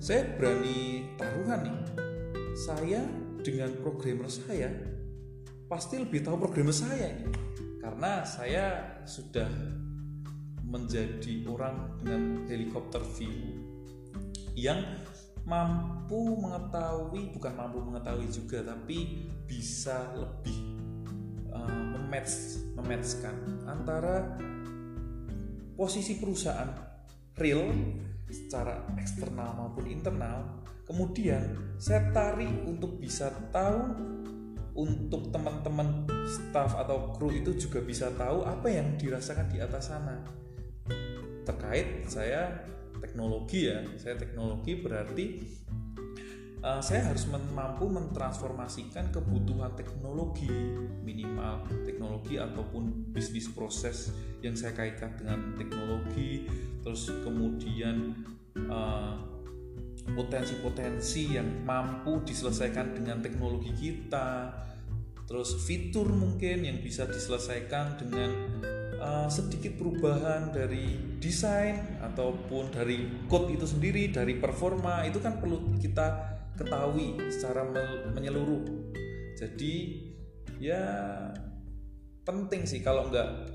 Saya 0.00 0.24
berani 0.40 1.04
taruhan 1.20 1.60
nih 1.68 1.78
saya 2.52 3.00
dengan 3.40 3.72
programmer 3.80 4.28
saya 4.28 4.70
pasti 5.66 5.96
lebih 5.96 6.20
tahu 6.20 6.36
programmer 6.36 6.74
saya 6.74 7.16
ini. 7.16 7.28
Karena 7.80 8.22
saya 8.22 8.98
sudah 9.02 9.48
menjadi 10.62 11.44
orang 11.50 11.98
dengan 12.00 12.46
helikopter 12.46 13.02
view 13.18 13.58
yang 14.54 14.80
mampu 15.42 16.38
mengetahui 16.38 17.34
bukan 17.34 17.52
mampu 17.58 17.82
mengetahui 17.82 18.30
juga 18.30 18.62
tapi 18.62 19.26
bisa 19.44 20.14
lebih 20.14 20.58
uh, 21.50 21.82
mematch 21.98 22.62
mematchkan 22.78 23.66
antara 23.66 24.38
posisi 25.74 26.22
perusahaan 26.22 26.70
real 27.34 27.74
secara 28.32 28.88
eksternal 28.96 29.54
maupun 29.54 29.86
internal 29.86 30.64
kemudian 30.88 31.76
saya 31.78 32.10
tarik 32.10 32.50
untuk 32.66 32.98
bisa 32.98 33.30
tahu 33.54 33.92
untuk 34.72 35.28
teman-teman 35.28 36.08
staff 36.24 36.72
atau 36.80 37.12
kru 37.12 37.28
itu 37.28 37.52
juga 37.56 37.84
bisa 37.84 38.08
tahu 38.16 38.44
apa 38.48 38.72
yang 38.72 38.96
dirasakan 38.96 39.52
di 39.52 39.60
atas 39.60 39.92
sana. 39.92 40.24
Terkait 41.44 42.08
saya 42.08 42.64
teknologi 43.02 43.68
ya 43.68 43.84
saya 44.00 44.16
teknologi 44.16 44.80
berarti 44.80 45.24
uh, 46.62 46.80
saya 46.80 47.10
harus 47.10 47.26
mampu 47.28 47.90
mentransformasikan 47.90 49.10
kebutuhan 49.10 49.74
teknologi 49.74 50.48
minimal 51.02 51.66
teknologi 51.84 52.38
ataupun 52.38 53.12
bisnis 53.12 53.50
proses 53.50 54.14
yang 54.40 54.54
saya 54.54 54.72
kaitkan 54.72 55.12
dengan 55.18 55.58
teknologi 55.58 56.46
terus 56.80 57.10
kemudian 57.26 58.14
uh, 58.70 59.18
potensi-potensi 60.02 61.38
yang 61.38 61.62
mampu 61.62 62.22
diselesaikan 62.26 62.94
dengan 62.96 63.22
teknologi 63.22 63.70
kita 63.74 64.50
terus 65.26 65.54
fitur 65.62 66.10
mungkin 66.10 66.66
yang 66.66 66.82
bisa 66.82 67.06
diselesaikan 67.06 67.94
dengan 68.02 68.30
uh, 68.98 69.30
sedikit 69.30 69.78
perubahan 69.78 70.50
dari 70.50 70.98
desain 71.22 72.02
ataupun 72.02 72.74
dari 72.74 73.06
code 73.30 73.54
itu 73.54 73.62
sendiri 73.62 74.10
dari 74.10 74.42
performa 74.42 75.06
itu 75.06 75.22
kan 75.22 75.38
perlu 75.38 75.78
kita 75.78 76.41
ketahui 76.62 77.18
secara 77.28 77.66
menyeluruh. 78.14 78.62
Jadi 79.34 79.98
ya 80.62 80.78
penting 82.22 82.62
sih 82.62 82.78
kalau 82.78 83.10
nggak 83.10 83.50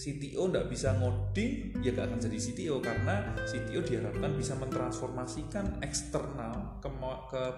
CTO 0.00 0.48
nggak 0.48 0.68
bisa 0.72 0.96
ngoding 0.96 1.76
ya 1.84 1.92
nggak 1.92 2.06
akan 2.08 2.20
jadi 2.20 2.38
CTO 2.40 2.76
karena 2.80 3.36
CTO 3.44 3.80
diharapkan 3.84 4.32
bisa 4.32 4.56
mentransformasikan 4.56 5.84
eksternal 5.84 6.80
ke 6.80 6.88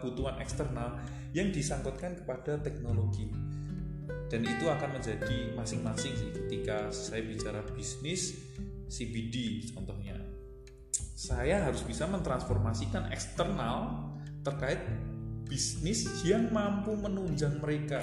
kebutuhan 0.03 0.43
eksternal 0.43 0.99
yang 1.31 1.55
disangkutkan 1.55 2.19
kepada 2.19 2.59
teknologi. 2.59 3.31
Dan 4.27 4.49
itu 4.49 4.65
akan 4.65 4.97
menjadi 4.97 5.53
masing-masing 5.53 6.17
sih 6.17 6.31
ketika 6.33 6.89
saya 6.89 7.21
bicara 7.21 7.61
bisnis 7.77 8.33
CBD 8.89 9.69
contohnya. 9.77 10.17
Saya 11.15 11.63
harus 11.63 11.85
bisa 11.87 12.09
mentransformasikan 12.09 13.13
eksternal 13.13 14.12
terkait 14.43 14.83
bisnis 15.47 16.07
yang 16.27 16.51
mampu 16.51 16.95
menunjang 16.95 17.59
mereka. 17.59 18.03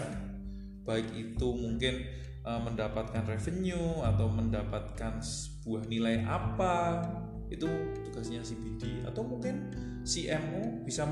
Baik 0.83 1.11
itu 1.15 1.47
mungkin 1.53 2.07
uh, 2.43 2.61
mendapatkan 2.63 3.23
revenue 3.27 4.01
atau 4.03 4.27
mendapatkan 4.31 5.21
sebuah 5.21 5.85
nilai 5.85 6.23
apa 6.25 7.03
itu 7.49 7.65
tugasnya 8.05 8.45
CBD 8.45 9.05
atau 9.09 9.25
mungkin 9.25 9.73
CMO 10.05 10.85
bisa 10.85 11.09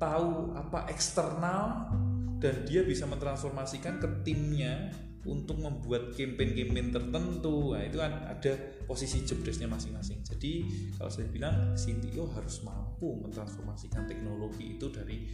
tahu 0.00 0.56
apa 0.56 0.88
eksternal 0.92 1.92
dan 2.40 2.64
dia 2.68 2.84
bisa 2.84 3.08
mentransformasikan 3.08 4.00
ke 4.00 4.08
timnya 4.24 4.92
untuk 5.26 5.58
membuat 5.58 6.14
campaign-campaign 6.14 6.94
tertentu 6.94 7.74
nah 7.74 7.82
itu 7.82 7.98
kan 7.98 8.12
ada 8.30 8.52
posisi 8.86 9.26
job 9.26 9.42
desknya 9.42 9.66
masing-masing 9.66 10.22
jadi 10.22 10.52
kalau 10.96 11.10
saya 11.10 11.26
bilang 11.28 11.74
CTO 11.74 12.30
harus 12.32 12.62
mampu 12.62 13.18
mentransformasikan 13.20 14.06
teknologi 14.06 14.78
itu 14.78 14.86
dari 14.88 15.26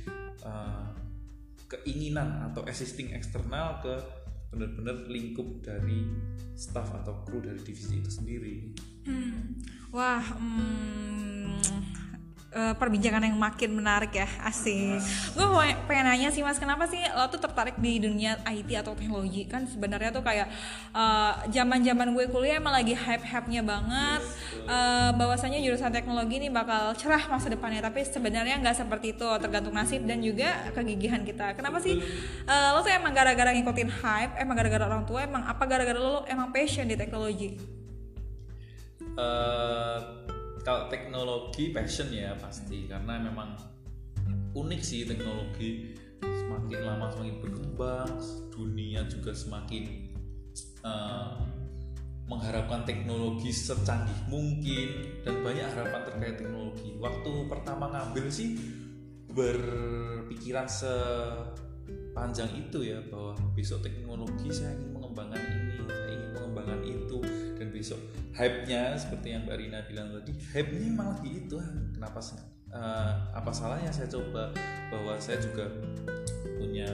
uh, 0.43 0.91
keinginan 1.73 2.53
atau 2.53 2.65
existing 2.69 3.17
eksternal 3.17 3.81
ke 3.81 3.95
benar-benar 4.53 5.09
lingkup 5.09 5.65
dari 5.65 6.05
staff 6.53 6.93
atau 6.93 7.25
kru 7.25 7.41
dari 7.41 7.57
divisi 7.65 8.05
itu 8.05 8.13
sendiri. 8.13 8.55
Hmm. 9.09 9.57
Wah, 9.89 10.21
hmm, 10.21 11.57
uh, 12.53 12.75
perbincangan 12.77 13.25
yang 13.25 13.37
makin 13.37 13.71
menarik 13.73 14.13
ya 14.13 14.29
asik. 14.45 15.01
Gue 15.35 15.47
pengen 15.89 16.07
nanya 16.09 16.29
sih 16.31 16.45
mas 16.45 16.61
kenapa 16.61 16.87
sih 16.87 17.01
lo 17.01 17.27
tuh 17.33 17.41
tertarik 17.41 17.77
di 17.81 17.99
dunia 17.99 18.39
IT 18.49 18.71
atau 18.77 18.93
teknologi? 18.93 19.49
Kan 19.49 19.67
sebenarnya 19.67 20.13
tuh 20.13 20.23
kayak 20.25 20.49
zaman 21.51 21.81
uh, 21.81 21.85
zaman 21.85 22.09
gue 22.13 22.25
kuliah 22.29 22.61
emang 22.61 22.77
lagi 22.77 22.93
hype 22.93 23.25
hype 23.25 23.49
nya 23.49 23.65
banget. 23.65 24.23
Uh, 24.63 25.11
bahwasanya 25.17 25.59
jurusan 25.59 25.91
teknologi 25.91 26.39
ini 26.39 26.49
bakal 26.53 26.95
cerah 26.95 27.27
masa 27.27 27.51
depannya 27.51 27.83
tapi 27.83 28.07
sebenarnya 28.07 28.63
nggak 28.63 28.77
seperti 28.79 29.19
itu 29.19 29.29
tergantung 29.43 29.75
nasib 29.75 30.05
dan 30.05 30.21
juga 30.21 30.71
kegigihan 30.77 31.25
kita. 31.25 31.57
Kenapa 31.57 31.81
sih 31.81 31.99
uh, 32.47 32.69
lo 32.77 32.85
tuh 32.85 32.93
emang 32.93 33.11
gara-gara 33.17 33.51
ngikutin 33.51 33.91
hype 33.91 34.33
emang 34.39 34.55
gara-gara 34.55 34.85
orang 34.87 35.05
tua 35.09 35.25
emang 35.25 35.43
apa 35.49 35.65
gara-gara 35.65 35.99
lo 35.99 36.23
emang 36.29 36.53
passion 36.53 36.87
di 36.87 36.95
teknologi? 36.95 37.59
Uh, 39.13 40.32
kalau 40.63 40.87
teknologi 40.89 41.75
passion 41.75 42.09
ya 42.11 42.35
pasti. 42.39 42.87
Karena 42.87 43.19
memang 43.19 43.59
unik 44.55 44.83
sih 44.83 45.07
teknologi. 45.07 45.95
Semakin 46.23 46.81
lama 46.87 47.07
semakin 47.11 47.37
berkembang 47.43 48.11
dunia 48.55 49.03
juga 49.11 49.35
semakin 49.35 50.15
uh, 50.87 51.35
mengharapkan 52.31 52.87
teknologi 52.87 53.51
secanggih 53.51 54.31
mungkin 54.31 55.19
dan 55.27 55.43
banyak 55.43 55.67
harapan 55.75 56.01
terkait 56.07 56.37
teknologi. 56.39 56.95
Waktu 56.97 57.33
pertama 57.51 57.91
ngambil 57.91 58.31
sih 58.31 58.55
berpikiran 59.33 60.69
sepanjang 60.69 62.53
itu 62.55 62.79
ya 62.87 63.01
bahwa 63.11 63.35
besok 63.57 63.83
teknologi 63.83 64.53
saya 64.53 64.77
ingin 64.79 64.93
mengembangkan 64.95 65.41
ini 65.41 65.77
saya 65.89 66.13
ingin 66.13 66.31
mengembangkan 66.37 66.81
itu 66.85 67.19
besok. 67.83 67.99
Hype-nya 68.39 68.95
seperti 68.95 69.35
yang 69.35 69.43
Mbak 69.43 69.59
Rina 69.59 69.83
bilang 69.91 70.15
tadi 70.15 70.31
hype-nya 70.55 70.87
emang 70.87 71.19
lagi 71.19 71.43
itu 71.43 71.59
kenapa 71.91 72.23
uh, 72.71 73.13
apa 73.35 73.51
salahnya 73.51 73.91
saya 73.91 74.07
coba 74.07 74.55
bahwa 74.95 75.19
saya 75.19 75.43
juga 75.43 75.67
punya 76.63 76.87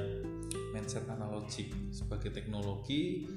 mindset 0.73 1.05
analogik 1.13 1.69
sebagai 1.93 2.33
teknologi. 2.33 3.29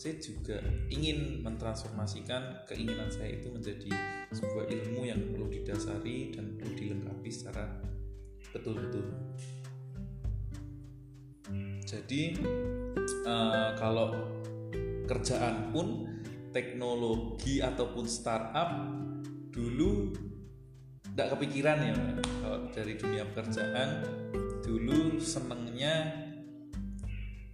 Saya 0.00 0.16
juga 0.16 0.56
ingin 0.88 1.44
mentransformasikan 1.44 2.64
keinginan 2.64 3.12
saya 3.12 3.36
itu 3.36 3.52
menjadi 3.52 3.92
sebuah 4.32 4.72
ilmu 4.72 5.04
yang 5.04 5.20
perlu 5.28 5.52
didasari 5.52 6.32
dan 6.32 6.56
perlu 6.56 6.72
dilengkapi 6.72 7.28
secara 7.28 7.68
betul-betul. 8.56 9.04
Jadi 11.84 12.38
uh, 13.28 13.76
kalau 13.76 14.40
kerjaan 15.04 15.68
pun 15.68 16.06
teknologi 16.50 17.62
ataupun 17.62 18.04
startup 18.06 18.70
dulu 19.50 20.14
tidak 21.10 21.38
kepikiran 21.38 21.78
ya 21.82 21.94
kalau 22.42 22.58
dari 22.70 22.94
dunia 22.94 23.24
pekerjaan 23.26 23.88
dulu 24.62 25.18
senengnya 25.18 26.26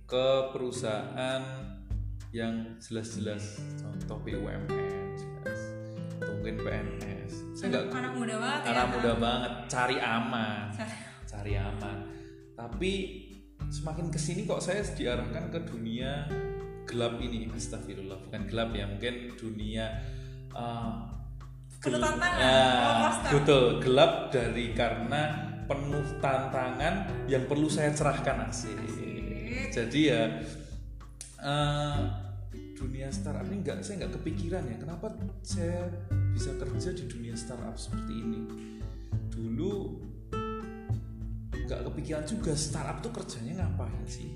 ke 0.04 0.28
perusahaan 0.52 1.42
yang 2.30 2.76
jelas-jelas 2.78 3.58
contoh 3.80 4.20
BUMN 4.22 4.68
atau 6.20 6.32
mungkin 6.36 6.56
PNS 6.60 7.56
saya 7.56 7.66
nggak 7.72 7.84
anak 7.88 8.12
muda 8.12 8.36
banget 8.36 8.60
ya, 8.60 8.68
anak 8.68 8.86
ya, 8.86 8.92
muda 8.92 9.12
banget 9.16 9.52
cari 9.72 9.96
aman. 9.96 10.64
Cari 11.24 11.52
aman. 11.56 11.98
Tapi 12.52 12.92
semakin 13.72 14.12
ke 14.12 14.20
sini 14.20 14.44
kok 14.44 14.60
saya 14.60 14.84
diarahkan 14.84 15.48
ke 15.48 15.60
dunia 15.64 16.28
gelap 16.86 17.18
ini 17.18 17.50
astagfirullah. 17.50 18.18
Bukan 18.30 18.42
gelap 18.48 18.70
ya 18.72 18.86
mungkin 18.86 19.34
dunia 19.36 19.84
uh, 20.54 21.10
penuh 21.82 22.00
tantangan 22.00 22.40
uh, 22.40 23.34
betul. 23.34 23.64
Gelap 23.82 24.12
dari 24.30 24.72
karena 24.72 25.22
penuh 25.66 26.06
tantangan 26.22 27.26
yang 27.26 27.44
perlu 27.50 27.66
saya 27.66 27.90
cerahkan 27.90 28.46
asik 28.48 29.06
jadi 29.76 30.00
ya 30.08 30.22
uh, 31.44 32.00
dunia 32.76 33.12
startup 33.12 33.44
ini 33.44 33.60
nggak 33.60 33.84
saya 33.84 34.04
nggak 34.04 34.14
kepikiran 34.20 34.64
ya 34.64 34.76
kenapa 34.80 35.12
saya 35.44 35.92
bisa 36.32 36.56
kerja 36.56 36.96
di 36.96 37.04
dunia 37.04 37.36
startup 37.36 37.76
seperti 37.76 38.12
ini? 38.16 38.40
Dulu 39.28 39.72
nggak 41.52 41.80
kepikiran 41.92 42.24
juga 42.24 42.56
startup 42.56 43.04
tuh 43.04 43.12
kerjanya 43.12 43.64
ngapain 43.64 44.04
sih? 44.08 44.32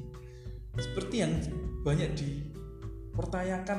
Seperti 0.76 1.24
yang 1.24 1.32
banyak 1.80 2.10
dipertanyakan 2.16 3.78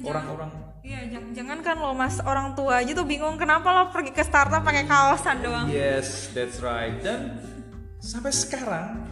orang-orang 0.00 0.50
Iya, 0.80 1.12
jangan, 1.12 1.30
jangan 1.36 1.58
kan 1.60 1.76
lo 1.76 1.92
mas 1.92 2.16
orang 2.24 2.56
tua 2.56 2.80
aja 2.80 2.96
tuh 2.96 3.04
bingung 3.04 3.36
kenapa 3.36 3.68
lo 3.68 3.92
pergi 3.92 4.16
ke 4.16 4.24
startup 4.24 4.64
pakai 4.64 4.88
kaosan 4.88 5.44
doang. 5.44 5.68
Yes, 5.68 6.32
that's 6.32 6.64
right. 6.64 6.96
Dan 7.04 7.36
sampai 8.00 8.32
sekarang 8.32 9.04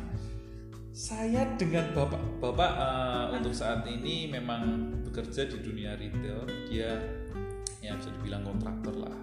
saya 0.96 1.44
dengan 1.60 1.92
bapak 1.92 2.40
bapak 2.40 2.72
uh, 2.72 3.36
untuk 3.36 3.52
saat 3.52 3.84
ini 3.84 4.32
memang 4.32 4.96
bekerja 5.04 5.44
di 5.44 5.60
dunia 5.60 5.92
retail. 6.00 6.48
Dia 6.72 6.96
ya 7.84 7.92
bisa 8.00 8.16
dibilang 8.16 8.48
kontraktor 8.48 9.04
lah. 9.04 9.16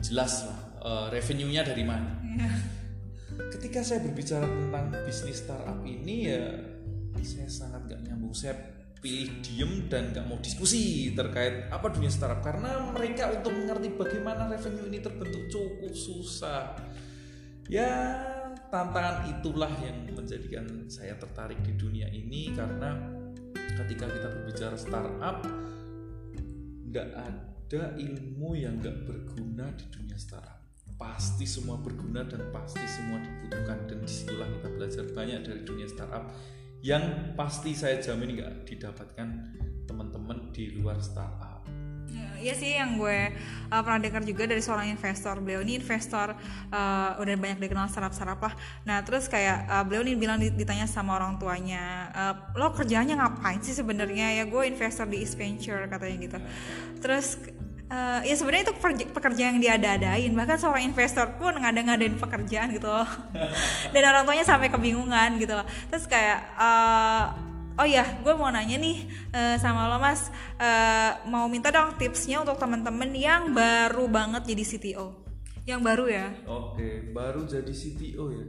Jelas 0.00 0.48
lah 0.48 0.60
uh, 0.80 1.06
revenue-nya 1.12 1.60
dari 1.60 1.84
mana. 1.84 2.24
Yeah. 2.24 2.56
Ketika 3.52 3.84
saya 3.84 4.00
berbicara 4.00 4.48
tentang 4.48 4.96
bisnis 5.04 5.44
startup 5.44 5.76
ini 5.84 6.16
ya 6.24 6.72
saya 7.20 7.46
sangat 7.46 7.84
gak 7.86 8.02
saya 8.34 8.72
pilih 9.02 9.42
diem 9.42 9.90
dan 9.90 10.14
gak 10.14 10.30
mau 10.30 10.38
diskusi 10.38 11.10
terkait 11.10 11.66
apa 11.74 11.90
dunia 11.90 12.08
startup. 12.08 12.38
Karena 12.38 12.86
mereka 12.94 13.34
untuk 13.34 13.50
mengerti 13.50 13.90
bagaimana 13.98 14.46
revenue 14.46 14.86
ini 14.86 15.02
terbentuk 15.02 15.50
cukup 15.50 15.92
susah. 15.92 16.78
Ya 17.66 17.90
tantangan 18.70 19.26
itulah 19.28 19.70
yang 19.82 20.06
menjadikan 20.14 20.86
saya 20.86 21.18
tertarik 21.18 21.58
di 21.66 21.74
dunia 21.74 22.06
ini 22.14 22.54
karena 22.54 22.94
ketika 23.52 24.06
kita 24.06 24.28
berbicara 24.30 24.76
startup 24.78 25.42
nggak 26.92 27.08
ada 27.16 27.82
ilmu 27.98 28.54
yang 28.54 28.78
nggak 28.78 29.02
berguna 29.02 29.66
di 29.74 29.84
dunia 29.90 30.14
startup. 30.14 30.62
Pasti 30.94 31.42
semua 31.42 31.74
berguna 31.82 32.22
dan 32.22 32.54
pasti 32.54 32.86
semua 32.86 33.18
dibutuhkan 33.18 33.90
dan 33.90 33.98
di 33.98 34.06
situlah 34.06 34.46
kita 34.46 34.68
belajar 34.70 35.04
banyak 35.10 35.40
dari 35.42 35.60
dunia 35.66 35.90
startup 35.90 36.30
yang 36.82 37.34
pasti 37.38 37.78
saya 37.78 38.02
jamin 38.02 38.42
nggak 38.42 38.66
didapatkan 38.66 39.28
teman-teman 39.86 40.50
di 40.50 40.74
luar 40.74 40.98
startup. 40.98 41.62
Ya, 42.12 42.28
iya 42.42 42.54
sih 42.58 42.76
yang 42.76 43.00
gue 43.00 43.32
uh, 43.72 43.80
pernah 43.80 44.02
dengar 44.02 44.20
juga 44.26 44.44
dari 44.44 44.60
seorang 44.60 44.90
investor 44.92 45.40
beliau 45.40 45.64
ini 45.64 45.80
investor 45.80 46.36
uh, 46.74 47.16
udah 47.16 47.34
banyak 47.38 47.62
dikenal 47.62 47.88
startup-startup 47.88 48.42
lah. 48.42 48.54
Nah 48.84 49.00
terus 49.00 49.30
kayak 49.30 49.64
uh, 49.70 49.80
beliau 49.86 50.04
ini 50.04 50.18
bilang 50.18 50.36
ditanya 50.36 50.84
sama 50.84 51.16
orang 51.16 51.40
tuanya, 51.40 52.12
uh, 52.12 52.34
lo 52.58 52.74
kerjanya 52.74 53.16
ngapain 53.16 53.62
sih 53.64 53.72
sebenarnya 53.72 54.42
ya 54.42 54.44
gue 54.44 54.62
investor 54.66 55.06
di 55.08 55.24
East 55.24 55.38
Venture 55.38 55.88
katanya 55.88 56.16
gitu. 56.18 56.38
Terus 57.00 57.40
uh, 57.92 58.20
ya 58.24 58.34
sebenarnya 58.34 58.72
itu 58.72 58.74
pekerjaan 59.12 59.60
yang 59.60 59.62
diada-adain. 59.62 60.32
Bahkan 60.32 60.56
seorang 60.56 60.82
investor 60.88 61.36
pun 61.36 61.52
ngada-ngadain 61.52 62.16
pekerjaan 62.16 62.72
gitu 62.72 62.88
loh. 62.88 63.08
Dan 63.92 64.02
orang 64.08 64.24
tuanya 64.24 64.48
sampai 64.48 64.72
kebingungan 64.72 65.36
gitu 65.36 65.52
loh. 65.52 65.66
Terus 65.92 66.08
kayak 66.08 66.56
uh, 66.56 67.24
oh 67.76 67.86
ya 67.86 68.04
gue 68.24 68.32
mau 68.32 68.48
nanya 68.48 68.80
nih 68.80 69.04
uh, 69.36 69.56
sama 69.60 69.92
lo 69.92 70.00
mas. 70.00 70.32
Mau 71.28 71.46
minta 71.52 71.68
dong 71.68 72.00
tipsnya 72.00 72.40
untuk 72.40 72.56
temen-temen 72.56 73.12
yang 73.12 73.52
baru 73.52 74.08
banget 74.08 74.48
jadi 74.48 74.64
CTO 74.64 75.06
yang 75.62 75.78
baru 75.78 76.10
ya? 76.10 76.26
Oke 76.48 77.14
baru 77.14 77.46
jadi 77.46 77.70
CTO 77.70 78.24
ya 78.34 78.46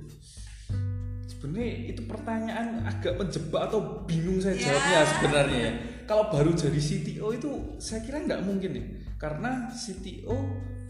sebenarnya 1.43 1.91
itu 1.91 2.01
pertanyaan 2.08 2.88
agak 2.88 3.19
menjebak 3.19 3.67
atau 3.67 4.08
bingung 4.08 4.39
saya 4.39 4.56
ya. 4.56 4.71
jawabnya 4.71 4.95
yeah. 4.95 5.12
sebenarnya 5.12 5.60
ya 5.60 5.73
kalau 6.08 6.32
baru 6.32 6.56
jadi 6.56 6.79
CTO 6.79 7.27
itu 7.36 7.51
saya 7.84 7.99
kira 7.99 8.23
nggak 8.23 8.47
mungkin 8.47 8.71
nih 8.71 8.86
karena 9.19 9.67
CTO 9.75 10.39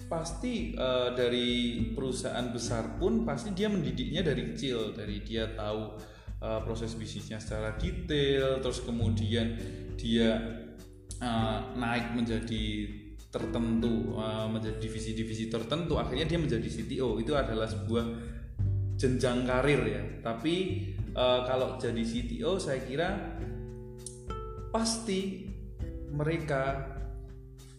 pasti 0.06 0.78
uh, 0.78 1.18
dari 1.18 1.82
perusahaan 1.98 2.54
besar 2.54 3.02
pun 3.02 3.26
pasti 3.26 3.50
dia 3.58 3.66
mendidiknya 3.66 4.22
dari 4.22 4.54
kecil 4.54 4.94
dari 4.94 5.26
dia 5.26 5.50
tahu 5.58 5.98
uh, 6.46 6.62
proses 6.62 6.94
bisnisnya 6.94 7.42
secara 7.42 7.74
detail 7.82 8.62
terus 8.62 8.86
kemudian 8.86 9.58
dia 9.98 10.38
uh, 11.18 11.74
naik 11.74 12.14
menjadi 12.14 12.94
tertentu 13.34 14.14
uh, 14.22 14.46
menjadi 14.46 14.78
divisi-divisi 14.78 15.50
tertentu 15.50 15.98
akhirnya 15.98 16.30
dia 16.30 16.38
menjadi 16.38 16.70
CTO 16.70 17.18
itu 17.18 17.34
adalah 17.34 17.66
sebuah 17.66 18.06
jenjang 19.04 19.44
karir 19.44 19.84
ya. 19.84 20.04
Tapi 20.24 20.56
eh, 20.96 21.42
kalau 21.44 21.76
jadi 21.76 22.00
CTO 22.00 22.56
saya 22.56 22.80
kira 22.88 23.10
pasti 24.72 25.52
mereka 26.16 26.88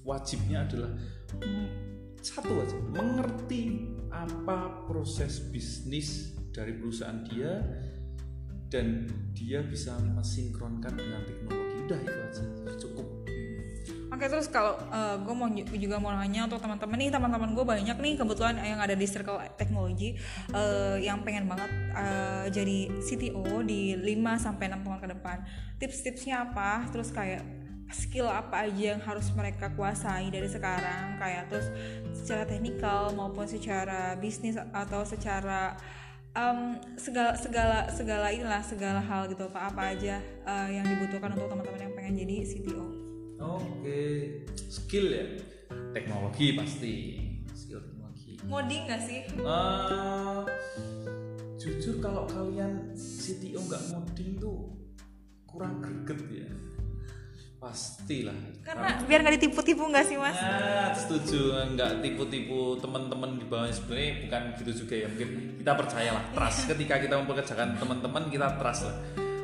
wajibnya 0.05 0.69
adalah 0.69 0.93
mm, 1.41 1.67
satu 2.21 2.61
aja 2.61 2.77
mengerti 2.93 3.89
apa 4.13 4.85
proses 4.85 5.41
bisnis 5.49 6.37
dari 6.53 6.77
perusahaan 6.77 7.25
dia 7.25 7.59
dan 8.69 9.09
dia 9.33 9.65
bisa 9.65 9.97
mensinkronkan 10.13 10.93
dengan 10.93 11.25
teknologi. 11.25 11.75
Udah 11.85 12.01
itu 12.01 12.19
aja 12.21 12.45
Oke 14.15 14.31
terus 14.31 14.47
kalau 14.47 14.79
gue 15.27 15.35
mau 15.35 15.51
ju- 15.51 15.67
juga 15.75 15.99
mau 15.99 16.15
nanya 16.15 16.47
untuk 16.47 16.63
teman-teman 16.63 16.95
nih 17.03 17.11
teman-teman 17.11 17.51
gue 17.51 17.67
banyak 17.67 17.99
nih 17.99 18.15
kebetulan 18.15 18.55
yang 18.63 18.79
ada 18.79 18.95
di 18.95 19.07
circle 19.11 19.43
teknologi 19.59 20.15
eh, 20.55 21.03
yang 21.03 21.27
pengen 21.27 21.51
banget 21.51 21.67
eh, 21.99 22.47
jadi 22.55 22.79
CTO 23.03 23.67
di 23.67 23.99
5 23.99 24.39
sampai 24.39 24.71
6 24.71 24.87
tahun 24.87 24.99
ke 25.03 25.09
depan. 25.19 25.37
Tips-tipsnya 25.83 26.47
apa? 26.47 26.87
Terus 26.95 27.11
kayak 27.11 27.43
skill 27.91 28.31
apa 28.31 28.71
aja 28.71 28.97
yang 28.97 29.03
harus 29.03 29.29
mereka 29.35 29.71
kuasai 29.75 30.31
dari 30.31 30.47
sekarang 30.47 31.19
kayak 31.21 31.51
terus 31.53 31.69
secara 32.17 32.47
teknikal 32.49 33.13
maupun 33.13 33.45
secara 33.45 34.15
bisnis 34.19 34.57
atau 34.57 35.03
secara 35.03 35.77
em, 36.35 36.79
segala 36.97 37.35
segala 37.39 37.79
segala 37.91 38.27
inilah 38.31 38.63
segala 38.63 39.01
hal 39.03 39.27
gitu 39.31 39.47
apa 39.51 39.75
apa 39.75 39.83
aja 39.95 40.23
eh, 40.23 40.69
yang 40.71 40.87
dibutuhkan 40.87 41.35
untuk 41.35 41.51
teman-teman 41.51 41.91
yang 41.91 41.95
pengen 41.95 42.15
jadi 42.25 42.37
CTO. 42.47 43.04
Oke. 43.41 44.01
Skill 44.55 45.07
ya? 45.11 45.27
Teknologi 45.95 46.47
pasti. 46.59 46.95
Skill 47.55 47.81
teknologi. 47.83 48.39
Ngoding 48.45 48.83
gak 48.91 49.03
sih? 49.03 49.21
Eh, 49.31 50.41
jujur 51.59 51.97
kalau 52.03 52.29
kalian 52.29 52.93
CTO 52.93 53.63
nggak 53.65 53.83
ngoding 53.95 54.31
tuh 54.37 54.75
kurang 55.49 55.81
greget 55.81 56.21
ya. 56.29 56.51
Pastilah. 57.57 58.37
Karena 58.61 59.01
biar 59.09 59.25
nggak 59.25 59.41
ditipu-tipu 59.41 59.89
nggak 59.89 60.05
sih 60.05 60.21
mas? 60.21 60.37
Ya, 60.37 60.93
setuju. 60.93 61.73
Nggak 61.73 62.05
tipu-tipu 62.05 62.77
teman-teman 62.77 63.41
di 63.41 63.49
bawahnya 63.49 63.73
sebenarnya 63.73 64.13
bukan 64.29 64.43
gitu 64.61 64.73
juga 64.85 64.95
ya. 65.01 65.07
Mungkin 65.09 65.31
kita 65.65 65.73
percayalah 65.73 66.25
trust. 66.37 66.69
Ketika 66.69 67.01
kita 67.01 67.15
mempekerjakan 67.25 67.81
teman-teman 67.81 68.29
kita 68.29 68.61
trust 68.61 68.85
lah. 68.85 68.97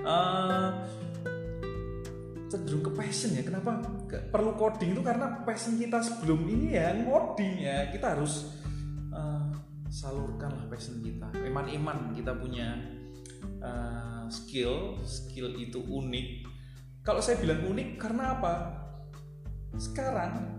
Eh, 0.04 0.68
cenderung 2.50 2.82
ke 2.82 2.92
passion 2.92 3.30
ya. 3.38 3.46
Kenapa 3.46 3.78
Ke- 4.10 4.26
perlu 4.26 4.58
coding 4.58 4.98
itu 4.98 5.02
karena 5.06 5.46
passion 5.46 5.78
kita 5.78 6.02
sebelum 6.02 6.42
ini 6.50 6.74
ya 6.74 6.90
ngoding 6.98 7.54
ya. 7.62 7.88
Kita 7.94 8.18
harus 8.18 8.58
eh, 9.14 9.44
salurkan 9.86 10.50
lah 10.58 10.66
passion 10.66 10.98
kita. 10.98 11.30
Iman-iman 11.46 12.10
kita 12.10 12.34
punya 12.34 12.74
eh, 13.62 14.24
skill 14.28 14.98
skill 15.06 15.54
itu 15.54 15.78
unik. 15.78 16.50
Kalau 17.06 17.22
saya 17.22 17.38
bilang 17.38 17.64
unik 17.70 17.88
karena 17.96 18.36
apa? 18.36 18.54
Sekarang 19.78 20.58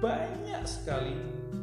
banyak 0.00 0.64
sekali 0.64 1.12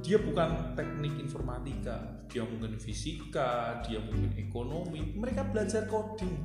dia 0.06 0.22
bukan 0.22 0.78
teknik 0.78 1.18
informatika 1.18 1.98
dia 2.28 2.44
mungkin 2.44 2.76
fisika 2.78 3.80
dia 3.86 4.02
mungkin 4.02 4.34
ekonomi 4.38 5.18
mereka 5.18 5.42
belajar 5.50 5.90
coding. 5.90 6.36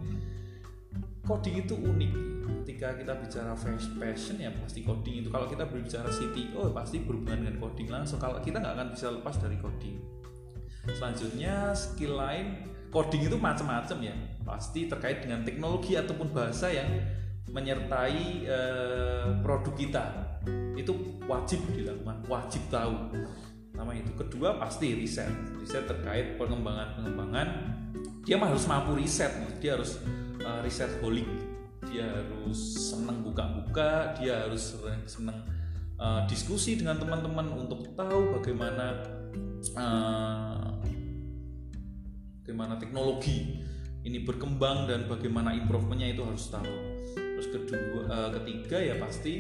Coding 1.27 1.63
itu 1.63 1.75
unik 1.77 2.40
ketika 2.63 2.97
kita 2.99 3.13
bicara 3.17 3.53
fas- 3.55 3.93
passion 3.97 4.37
ya 4.41 4.51
pasti 4.59 4.83
coding 4.83 5.25
itu. 5.25 5.29
Kalau 5.31 5.47
kita 5.47 5.65
berbicara 5.67 6.09
CTO 6.11 6.71
pasti 6.75 7.03
berhubungan 7.03 7.47
dengan 7.47 7.57
coding 7.63 7.89
langsung. 7.89 8.19
Kalau 8.19 8.43
kita 8.43 8.59
nggak 8.59 8.75
akan 8.75 8.89
bisa 8.93 9.07
lepas 9.15 9.35
dari 9.39 9.57
coding. 9.63 9.97
Selanjutnya 10.91 11.77
skill 11.77 12.17
lain 12.17 12.47
coding 12.91 13.27
itu 13.31 13.37
macam-macam 13.37 13.99
ya. 14.03 14.15
Pasti 14.43 14.91
terkait 14.91 15.23
dengan 15.23 15.47
teknologi 15.47 15.95
ataupun 15.95 16.35
bahasa 16.35 16.73
yang 16.73 16.89
menyertai 17.51 18.47
eh, 18.47 19.29
produk 19.43 19.75
kita. 19.75 20.05
Itu 20.75 21.21
wajib 21.27 21.63
dilakukan 21.75 22.27
wajib 22.27 22.63
tahu. 22.69 23.15
Nama 23.77 23.93
itu. 23.97 24.11
Kedua 24.19 24.59
pasti 24.59 24.93
riset. 24.93 25.31
Riset 25.61 25.87
terkait 25.87 26.37
pengembangan 26.37 26.99
pengembangan 26.99 27.49
dia 28.25 28.37
harus 28.37 28.69
mampu 28.69 28.95
riset 29.01 29.33
dia 29.59 29.77
harus 29.77 30.01
eh, 30.41 30.61
riset 30.65 31.01
holik 31.01 31.27
dia 31.89 32.13
harus 32.13 32.61
senang 32.93 33.25
buka-buka 33.25 34.13
dia 34.21 34.45
harus 34.45 34.77
senang 35.09 35.41
eh, 35.97 36.21
diskusi 36.29 36.77
dengan 36.77 37.01
teman-teman 37.01 37.57
untuk 37.57 37.97
tahu 37.97 38.37
bagaimana 38.37 39.01
eh, 39.77 40.69
bagaimana 42.45 42.77
teknologi 42.77 43.63
ini 44.01 44.25
berkembang 44.25 44.89
dan 44.89 45.05
bagaimana 45.05 45.53
improvementnya 45.53 46.17
itu 46.17 46.25
harus 46.25 46.49
tahu. 46.49 46.75
Terus 47.17 47.49
kedua 47.53 48.01
eh, 48.09 48.31
ketiga 48.41 48.79
ya 48.81 48.95
pasti 48.97 49.35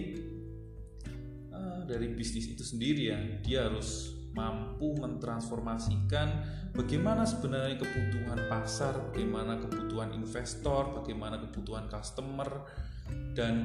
eh, 1.48 1.80
dari 1.88 2.12
bisnis 2.12 2.52
itu 2.52 2.64
sendiri 2.64 3.02
ya 3.08 3.18
dia 3.40 3.60
harus 3.68 4.19
mampu 4.30 4.94
mentransformasikan 4.98 6.28
bagaimana 6.70 7.26
sebenarnya 7.26 7.82
kebutuhan 7.82 8.40
pasar 8.46 9.10
bagaimana 9.10 9.58
kebutuhan 9.58 10.14
investor 10.14 10.94
bagaimana 11.02 11.42
kebutuhan 11.42 11.90
customer 11.90 12.46
dan 13.34 13.62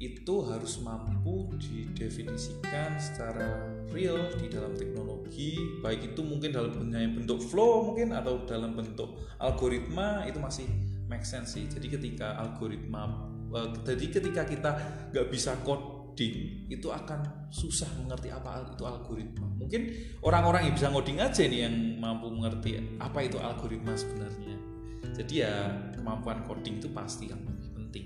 itu 0.00 0.34
harus 0.48 0.80
mampu 0.80 1.52
didefinisikan 1.60 2.96
secara 2.96 3.68
real 3.92 4.32
di 4.40 4.48
dalam 4.48 4.72
teknologi 4.72 5.60
baik 5.84 6.16
itu 6.16 6.24
mungkin 6.24 6.56
dalam 6.56 6.72
bentuk- 7.20 7.44
flow 7.44 7.92
mungkin 7.92 8.16
atau 8.16 8.48
dalam 8.48 8.72
bentuk 8.72 9.20
algoritma 9.36 10.24
itu 10.24 10.40
masih 10.40 10.64
make 11.10 11.26
sense 11.26 11.58
sih. 11.58 11.66
Jadi 11.66 11.90
ketika 11.90 12.38
algoritma 12.38 13.28
eh, 13.50 13.68
jadi 13.82 14.06
ketika 14.08 14.42
kita 14.46 14.70
nggak 15.10 15.26
bisa 15.28 15.58
coding 16.10 16.66
itu 16.66 16.90
akan 16.90 17.46
susah 17.54 17.86
mengerti 18.02 18.34
apa 18.34 18.66
itu 18.74 18.82
algoritma. 18.82 19.46
Mungkin 19.62 19.80
orang-orang 20.26 20.66
yang 20.66 20.74
bisa 20.74 20.90
ngoding 20.90 21.22
aja 21.22 21.42
nih 21.46 21.70
yang 21.70 21.74
mampu 22.02 22.26
mengerti 22.34 22.98
apa 22.98 23.22
itu 23.22 23.38
algoritma 23.38 23.94
sebenarnya. 23.94 24.58
Jadi 25.14 25.34
ya 25.46 25.70
kemampuan 25.94 26.42
coding 26.50 26.82
itu 26.82 26.90
pasti 26.90 27.30
yang 27.30 27.38
lebih 27.46 27.70
penting. 27.78 28.04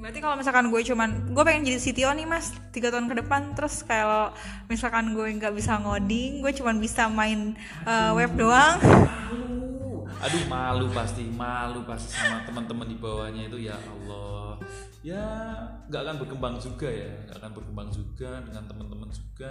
Berarti 0.00 0.18
kalau 0.24 0.36
misalkan 0.40 0.72
gue 0.72 0.80
cuman 0.80 1.10
gue 1.32 1.44
pengen 1.44 1.62
jadi 1.68 1.78
CTO 1.80 2.10
nih 2.16 2.26
mas 2.28 2.56
tiga 2.72 2.88
tahun 2.88 3.12
ke 3.12 3.20
depan. 3.20 3.52
Terus 3.52 3.84
kalau 3.84 4.32
misalkan 4.72 5.12
gue 5.12 5.28
nggak 5.36 5.52
bisa 5.52 5.76
ngoding 5.76 6.40
gue 6.40 6.52
cuman 6.56 6.80
bisa 6.80 7.12
main 7.12 7.52
eh, 7.84 8.12
web 8.16 8.32
doang. 8.32 8.80
Aduh, 8.80 10.08
aduh 10.24 10.42
malu 10.48 10.86
pasti, 10.88 11.28
malu 11.28 11.84
pasti 11.84 12.16
sama 12.16 12.40
teman-teman 12.48 12.88
di 12.88 12.96
bawahnya 12.96 13.52
itu. 13.52 13.68
Ya 13.68 13.76
Allah. 13.76 14.35
Ya 15.06 15.22
nggak 15.86 16.02
akan 16.02 16.16
berkembang 16.18 16.54
juga 16.58 16.90
ya, 16.90 17.06
nggak 17.30 17.38
akan 17.38 17.52
berkembang 17.54 17.88
juga 17.94 18.42
dengan 18.42 18.66
teman-teman 18.66 19.10
juga. 19.14 19.50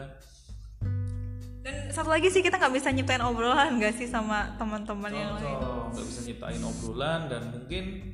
dan 1.66 1.90
satu 1.90 2.14
lagi 2.14 2.30
sih 2.30 2.46
kita 2.46 2.62
nggak 2.62 2.78
bisa 2.78 2.94
nyiptain 2.94 3.26
obrolan 3.26 3.82
gak 3.82 3.98
sih 3.98 4.06
sama 4.06 4.54
teman-teman 4.54 5.10
yang 5.10 5.34
lain 5.34 5.58
nggak 5.98 6.06
bisa 6.06 6.22
nyiptain 6.22 6.62
obrolan 6.62 7.26
dan 7.26 7.42
mungkin 7.50 8.14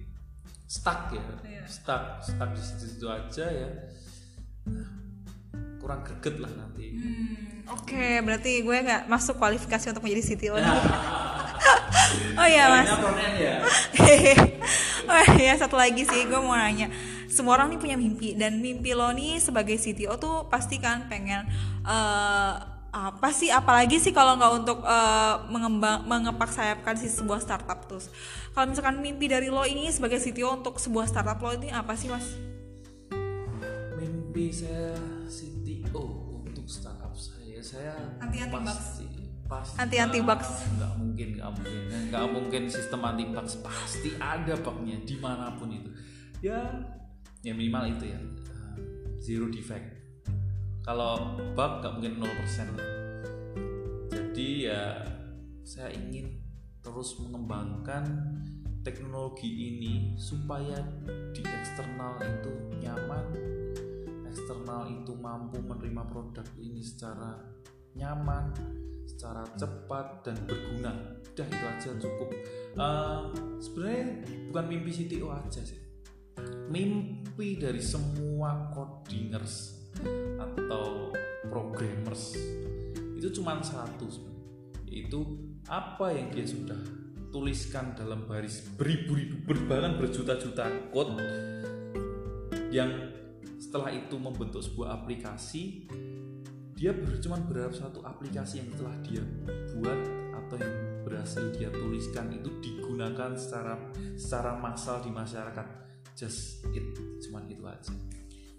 stuck 0.71 1.11
ya, 1.11 1.19
Iya. 1.43 1.63
stuck, 1.67 2.23
stuck 2.23 2.47
di 2.55 2.63
situ-situ 2.63 3.11
aja 3.11 3.43
ya. 3.43 3.69
Kurang 5.83 5.99
greget 6.07 6.39
lah 6.39 6.47
nanti. 6.55 6.95
Hmm, 6.95 7.67
Oke, 7.75 8.23
berarti 8.23 8.63
gue 8.63 8.77
nggak 8.87 9.11
masuk 9.11 9.35
kualifikasi 9.35 9.91
untuk 9.91 10.07
menjadi 10.07 10.23
CTO 10.31 10.55
nih. 10.55 10.71
oh 12.39 12.47
iya 12.47 12.63
mas. 12.71 12.87
Ya. 13.35 13.55
oh 15.11 15.25
ya 15.35 15.53
satu 15.59 15.75
lagi 15.75 16.07
sih 16.07 16.23
gue 16.23 16.39
mau 16.39 16.55
nanya 16.55 16.87
semua 17.31 17.55
orang 17.55 17.71
nih 17.71 17.79
punya 17.79 17.97
mimpi. 17.97 18.35
Dan 18.35 18.59
mimpi 18.59 18.91
lo 18.91 19.09
nih 19.15 19.39
sebagai 19.39 19.79
CTO 19.79 20.19
tuh 20.19 20.51
pasti 20.51 20.77
kan 20.77 21.07
pengen 21.07 21.47
eh, 21.87 22.55
apa 22.91 23.29
sih? 23.31 23.47
Apalagi 23.47 24.03
sih 24.03 24.11
kalau 24.11 24.35
nggak 24.35 24.51
untuk 24.61 24.79
eh, 24.83 25.35
mengembang 25.47 26.03
mengepak 26.05 26.51
sayapkan 26.51 26.99
si 26.99 27.07
sebuah 27.07 27.39
startup 27.39 27.87
terus 27.87 28.11
kalau 28.51 28.67
misalkan 28.67 28.99
mimpi 28.99 29.31
dari 29.31 29.47
lo 29.47 29.63
ini 29.63 29.87
sebagai 29.87 30.19
CTO 30.19 30.59
untuk 30.59 30.75
sebuah 30.75 31.07
startup 31.07 31.39
lo 31.39 31.55
ini 31.55 31.71
apa 31.71 31.95
sih 31.95 32.11
mas? 32.11 32.35
Mimpi 33.95 34.51
saya 34.51 34.99
CTO 35.31 36.03
untuk 36.43 36.67
startup 36.67 37.15
saya 37.15 37.63
saya 37.63 37.95
Anti-anti 38.19 38.59
bugs. 38.59 38.67
pasti 38.67 39.07
pasti. 39.47 39.75
Anti-anti 39.79 40.19
bugs. 40.19 40.49
nggak 40.75 40.93
mungkin 40.99 41.27
nggak 41.39 41.51
mungkin. 41.55 41.79
Nggak 42.11 42.25
mungkin 42.27 42.61
sistem 42.67 42.99
anti 43.07 43.25
bugs. 43.31 43.53
Pasti 43.63 44.09
ada 44.19 44.53
bugnya 44.59 44.99
di 44.99 45.15
mana 45.15 45.55
pun 45.55 45.71
itu. 45.71 45.87
Ya 46.43 46.59
ya 47.41 47.53
minimal 47.53 47.89
itu 47.89 48.13
ya. 48.13 48.19
Uh, 48.49 48.75
zero 49.21 49.49
defect. 49.49 50.01
Kalau 50.81 51.37
bug 51.53 51.81
nggak 51.81 51.93
mungkin 51.93 52.13
0% 52.25 53.01
jadi 54.41 54.73
ya 54.73 54.83
saya 55.61 55.91
ingin 55.91 56.39
terus 56.79 57.19
mengembangkan 57.19 58.31
teknologi 58.81 59.45
ini 59.45 60.15
supaya 60.15 60.79
di 61.35 61.43
eksternal 61.43 62.15
itu 62.23 62.79
nyaman 62.79 63.27
eksternal 64.25 64.87
itu 64.87 65.11
mampu 65.19 65.59
menerima 65.59 66.07
produk 66.07 66.47
ini 66.63 66.79
secara 66.79 67.37
nyaman 67.93 68.55
secara 69.03 69.43
cepat 69.59 70.23
dan 70.23 70.39
berguna. 70.47 71.19
Udah 71.35 71.47
itu 71.51 71.65
aja 71.67 71.89
cukup. 71.99 72.29
Uh, 72.79 73.27
sebenarnya 73.59 74.23
bukan 74.47 74.65
mimpi 74.71 74.95
CTO 74.95 75.27
aja 75.27 75.59
sih 75.59 75.80
mimpi 76.71 77.59
dari 77.59 77.83
semua 77.83 78.71
codingers 78.71 79.75
atau 80.39 81.11
programmers 81.51 82.39
itu 83.19 83.27
cuma 83.37 83.59
satu 83.59 84.07
yaitu 84.87 85.21
apa 85.67 86.15
yang 86.15 86.31
dia 86.31 86.47
sudah 86.47 86.79
tuliskan 87.29 87.93
dalam 87.93 88.23
baris 88.25 88.63
beribu-ribu 88.79 89.51
bahkan 89.67 89.99
berjuta-juta 89.99 90.91
code 90.95 91.19
yang 92.71 92.89
setelah 93.59 93.91
itu 93.91 94.15
membentuk 94.15 94.63
sebuah 94.63 95.03
aplikasi 95.03 95.85
dia 96.75 96.95
cuma 97.21 97.37
berharap 97.45 97.77
satu 97.77 98.01
aplikasi 98.01 98.63
yang 98.63 98.71
telah 98.73 98.95
dia 99.05 99.23
buat 99.77 99.99
atau 100.33 100.55
yang 100.57 100.75
berhasil 101.05 101.45
dia 101.53 101.69
tuliskan 101.69 102.33
itu 102.33 102.49
digunakan 102.59 103.37
secara 103.37 103.77
secara 104.17 104.57
massal 104.57 104.99
di 105.05 105.13
masyarakat 105.13 105.90
just 106.15 106.63
it 106.75 106.83
cuman 107.27 107.47
itu 107.49 107.63
aja. 107.65 107.93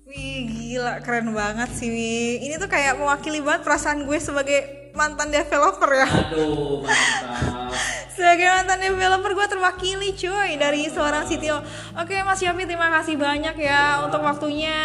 Wih 0.02 0.50
gila 0.50 1.00
keren 1.00 1.32
banget 1.32 1.70
sih 1.72 1.88
Wi. 1.88 2.42
Ini 2.44 2.58
tuh 2.58 2.68
kayak 2.68 2.98
mewakili 2.98 3.40
banget 3.40 3.62
perasaan 3.64 4.04
gue 4.04 4.18
sebagai 4.18 4.92
mantan 4.92 5.32
developer 5.32 5.90
ya. 5.94 6.08
Aduh 6.10 6.84
mantap 6.84 7.61
Sebagai 8.12 8.44
mantan 8.44 8.78
developer 8.80 9.32
gue 9.32 9.46
terwakili 9.48 10.12
cuy 10.12 10.60
dari 10.60 10.84
seorang 10.92 11.24
CTO 11.24 11.64
Oke 11.96 12.20
Mas 12.20 12.44
Yofi 12.44 12.68
terima 12.68 12.92
kasih 12.92 13.16
banyak 13.16 13.56
ya 13.56 14.04
untuk 14.04 14.20
waktunya. 14.20 14.76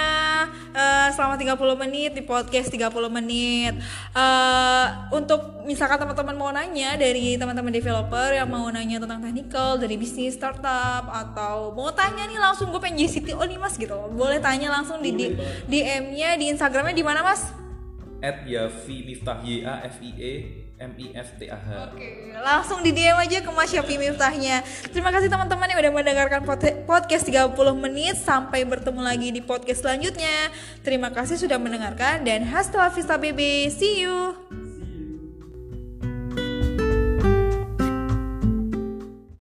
Uh, 0.71 1.09
selama 1.11 1.35
30 1.35 1.57
menit 1.83 2.11
di 2.13 2.23
podcast 2.23 2.69
30 2.69 2.93
menit. 3.09 3.73
Uh, 4.13 5.09
Untuk 5.11 5.65
misalkan 5.65 5.97
teman-teman 5.99 6.35
mau 6.37 6.51
nanya 6.53 6.95
dari 6.95 7.35
teman-teman 7.35 7.73
developer 7.73 8.31
yang 8.31 8.47
mau 8.47 8.69
nanya 8.71 9.01
tentang 9.01 9.19
technical 9.19 9.75
dari 9.81 9.97
bisnis 9.97 10.37
startup 10.37 11.09
Atau 11.09 11.73
mau 11.73 11.89
tanya 11.91 12.29
nih 12.29 12.39
langsung 12.39 12.69
gue 12.69 12.79
pengen 12.79 13.03
jadi 13.03 13.19
CTO 13.19 13.43
nih 13.43 13.59
mas 13.59 13.75
gitu 13.75 13.97
Boleh 14.13 14.39
tanya 14.39 14.71
langsung 14.71 15.01
di, 15.01 15.11
di 15.11 15.33
DM-nya 15.67 16.37
di 16.37 16.53
Instagramnya 16.53 16.95
di 16.95 17.03
mana 17.03 17.25
mas? 17.25 17.49
at 18.21 18.49
Yafi 18.49 19.05
Miftah 19.05 19.45
Y 19.45 19.61
A 19.61 19.85
F 19.85 20.01
I 20.01 20.11
E 20.17 20.33
M 20.77 20.93
I 20.97 21.09
F 21.17 21.33
T 21.41 21.49
A 21.49 21.57
H. 21.57 21.67
Oke, 21.89 22.37
langsung 22.37 22.85
di 22.85 22.93
DM 22.93 23.17
aja 23.17 23.41
ke 23.41 23.49
Mas 23.49 23.73
Syafi 23.73 23.97
Miftahnya. 23.97 24.61
Terima 24.93 25.09
kasih 25.09 25.25
teman-teman 25.25 25.65
yang 25.73 25.79
udah 25.81 25.93
mendengarkan 25.93 26.41
podcast 26.85 27.25
30 27.25 27.57
menit. 27.81 28.15
Sampai 28.21 28.61
bertemu 28.61 29.01
lagi 29.01 29.33
di 29.33 29.41
podcast 29.41 29.81
selanjutnya. 29.81 30.53
Terima 30.85 31.09
kasih 31.09 31.41
sudah 31.41 31.57
mendengarkan 31.57 32.21
dan 32.21 32.45
hasta 32.45 32.77
la 32.77 32.89
vista 32.93 33.17
baby. 33.17 33.73
See 33.73 34.05
you. 34.05 34.66